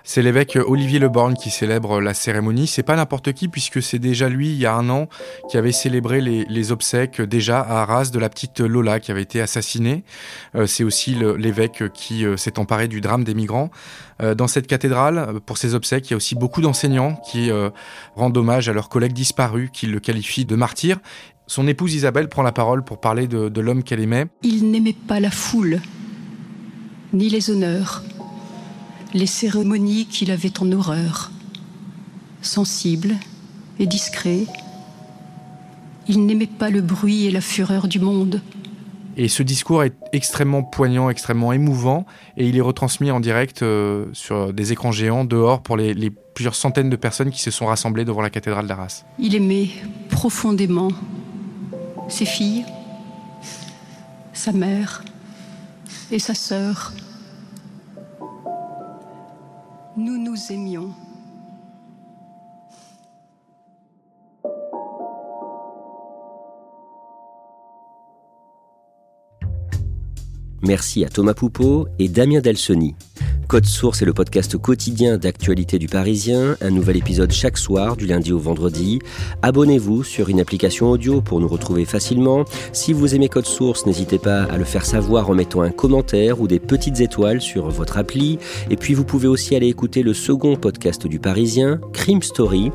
C'est 0.05 0.20
l'évêque 0.20 0.59
Olivier 0.66 0.98
Leborgne 0.98 1.35
qui 1.35 1.48
célèbre 1.48 2.03
la 2.03 2.12
cérémonie. 2.12 2.66
C'est 2.66 2.83
pas 2.83 2.94
n'importe 2.94 3.33
qui 3.33 3.48
puisque 3.48 3.83
c'est 3.83 3.98
déjà 3.98 4.29
lui, 4.29 4.51
il 4.51 4.59
y 4.59 4.66
a 4.66 4.74
un 4.74 4.90
an, 4.90 5.09
qui 5.51 5.57
avait 5.57 5.72
célébré 5.72 6.20
les, 6.20 6.72
obsèques 6.72 7.22
déjà 7.22 7.61
à 7.61 7.81
Arras 7.81 8.11
de 8.12 8.18
la 8.18 8.29
petite 8.29 8.61
Lola 8.61 9.01
qui 9.01 9.11
avait 9.11 9.22
été 9.22 9.40
assassinée. 9.40 10.05
c'est 10.66 10.85
aussi 10.85 11.14
l'évêque 11.14 11.85
qui 11.94 12.27
s'est 12.37 12.59
emparé 12.59 12.88
du 12.88 13.01
drame 13.01 13.24
des 13.24 13.33
migrants. 13.33 13.70
dans 14.37 14.48
cette 14.48 14.66
cathédrale, 14.66 15.40
pour 15.46 15.57
ses 15.57 15.74
obsèques, 15.74 16.09
il 16.09 16.11
y 16.11 16.14
a 16.14 16.16
aussi 16.16 16.35
beaucoup 16.35 16.61
d'enseignants 16.61 17.14
qui 17.31 17.51
rendent 18.16 18.37
hommage 18.37 18.68
à 18.68 18.74
leurs 18.74 18.90
collègues 18.90 19.14
disparus, 19.14 19.70
qui 19.72 19.87
le 19.87 20.01
qualifient 20.01 20.44
de 20.44 20.57
martyr 20.57 20.98
son 21.48 21.66
épouse 21.66 21.94
Isabelle 21.94 22.28
prend 22.28 22.42
la 22.42 22.52
parole 22.52 22.84
pour 22.84 23.00
parler 23.00 23.26
de, 23.26 23.61
l'homme 23.61 23.82
qu'elle 23.82 24.00
aimait. 24.00 24.26
Il 24.42 24.70
n'aimait 24.70 24.92
pas 24.92 25.18
la 25.18 25.30
foule, 25.30 25.80
ni 27.14 27.30
les 27.30 27.50
honneurs, 27.50 28.04
les 29.14 29.26
cérémonies 29.26 30.06
qu'il 30.06 30.30
avait 30.30 30.61
en 30.61 30.70
horreur. 30.70 31.32
Sensible 32.42 33.16
et 33.80 33.87
discret, 33.87 34.44
il 36.06 36.26
n'aimait 36.26 36.46
pas 36.46 36.68
le 36.68 36.82
bruit 36.82 37.26
et 37.26 37.30
la 37.30 37.40
fureur 37.40 37.88
du 37.88 37.98
monde. 37.98 38.42
Et 39.16 39.26
ce 39.28 39.42
discours 39.42 39.82
est 39.82 39.94
extrêmement 40.12 40.62
poignant, 40.62 41.11
extrêmement 41.11 41.52
émouvant, 41.52 42.06
et 42.37 42.46
il 42.46 42.56
est 42.56 42.61
retransmis 42.61 43.11
en 43.11 43.20
direct 43.20 43.62
euh, 43.62 44.04
sur 44.12 44.52
des 44.52 44.72
écrans 44.72 44.92
géants 44.92 45.24
dehors 45.24 45.62
pour 45.62 45.76
les, 45.76 45.92
les 45.94 46.11
plusieurs 46.11 46.54
centaines 46.54 46.90
de 46.90 46.96
personnes 46.96 47.30
qui 47.30 47.40
se 47.40 47.50
sont 47.50 47.66
rassemblées 47.66 48.04
devant 48.04 48.20
la 48.20 48.30
cathédrale 48.30 48.66
d'Arras. 48.68 49.04
Il 49.18 49.34
aimait 49.34 49.70
profondément 50.08 50.90
ses 52.09 52.25
filles, 52.25 52.64
sa 54.33 54.53
mère 54.53 55.05
et 56.11 56.18
sa 56.18 56.35
sœur. 56.35 56.92
Nous 59.97 60.16
nous 60.18 60.37
aimions. 60.51 60.92
Merci 70.62 71.05
à 71.05 71.09
Thomas 71.09 71.35
Poupeau 71.35 71.88
et 71.99 72.09
Damien 72.09 72.40
Delsoni. 72.40 72.94
Code 73.48 73.64
Source 73.64 74.02
est 74.02 74.04
le 74.04 74.12
podcast 74.12 74.58
quotidien 74.58 75.16
d'actualité 75.16 75.78
du 75.78 75.87
Parisien, 75.87 76.58
un 76.61 76.68
nouvel 76.68 76.98
épisode 76.98 77.32
chaque 77.32 77.56
soir 77.56 77.96
du 77.96 78.06
lundi 78.06 78.30
au 78.30 78.38
vendredi. 78.38 78.98
Abonnez-vous 79.40 80.04
sur 80.04 80.28
une 80.28 80.38
application 80.38 80.90
audio 80.90 81.22
pour 81.22 81.40
nous 81.40 81.48
retrouver 81.48 81.87
facilement. 81.87 82.44
Si 82.74 82.92
vous 82.92 83.14
aimez 83.14 83.30
Code 83.30 83.46
Source, 83.46 83.87
n'hésitez 83.87 84.18
pas 84.18 84.42
à 84.42 84.58
le 84.58 84.64
faire 84.64 84.84
savoir 84.84 85.30
en 85.30 85.34
mettant 85.34 85.62
un 85.62 85.70
commentaire 85.70 86.42
ou 86.42 86.46
des 86.46 86.58
petites 86.58 87.00
étoiles 87.00 87.40
sur 87.40 87.70
votre 87.70 87.96
appli. 87.96 88.38
Et 88.68 88.76
puis 88.76 88.92
vous 88.92 89.04
pouvez 89.04 89.28
aussi 89.28 89.56
aller 89.56 89.68
écouter 89.68 90.02
le 90.02 90.12
second 90.12 90.56
podcast 90.56 91.06
du 91.06 91.18
Parisien, 91.18 91.80
Crime 91.94 92.22
Story, 92.22 92.70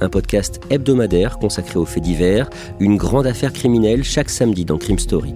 un 0.00 0.08
podcast 0.08 0.58
hebdomadaire 0.70 1.38
consacré 1.38 1.78
aux 1.78 1.84
faits 1.84 2.02
divers, 2.02 2.48
une 2.80 2.96
grande 2.96 3.26
affaire 3.26 3.52
criminelle 3.52 4.02
chaque 4.02 4.30
samedi 4.30 4.64
dans 4.64 4.78
Crime 4.78 4.98
Story. 4.98 5.34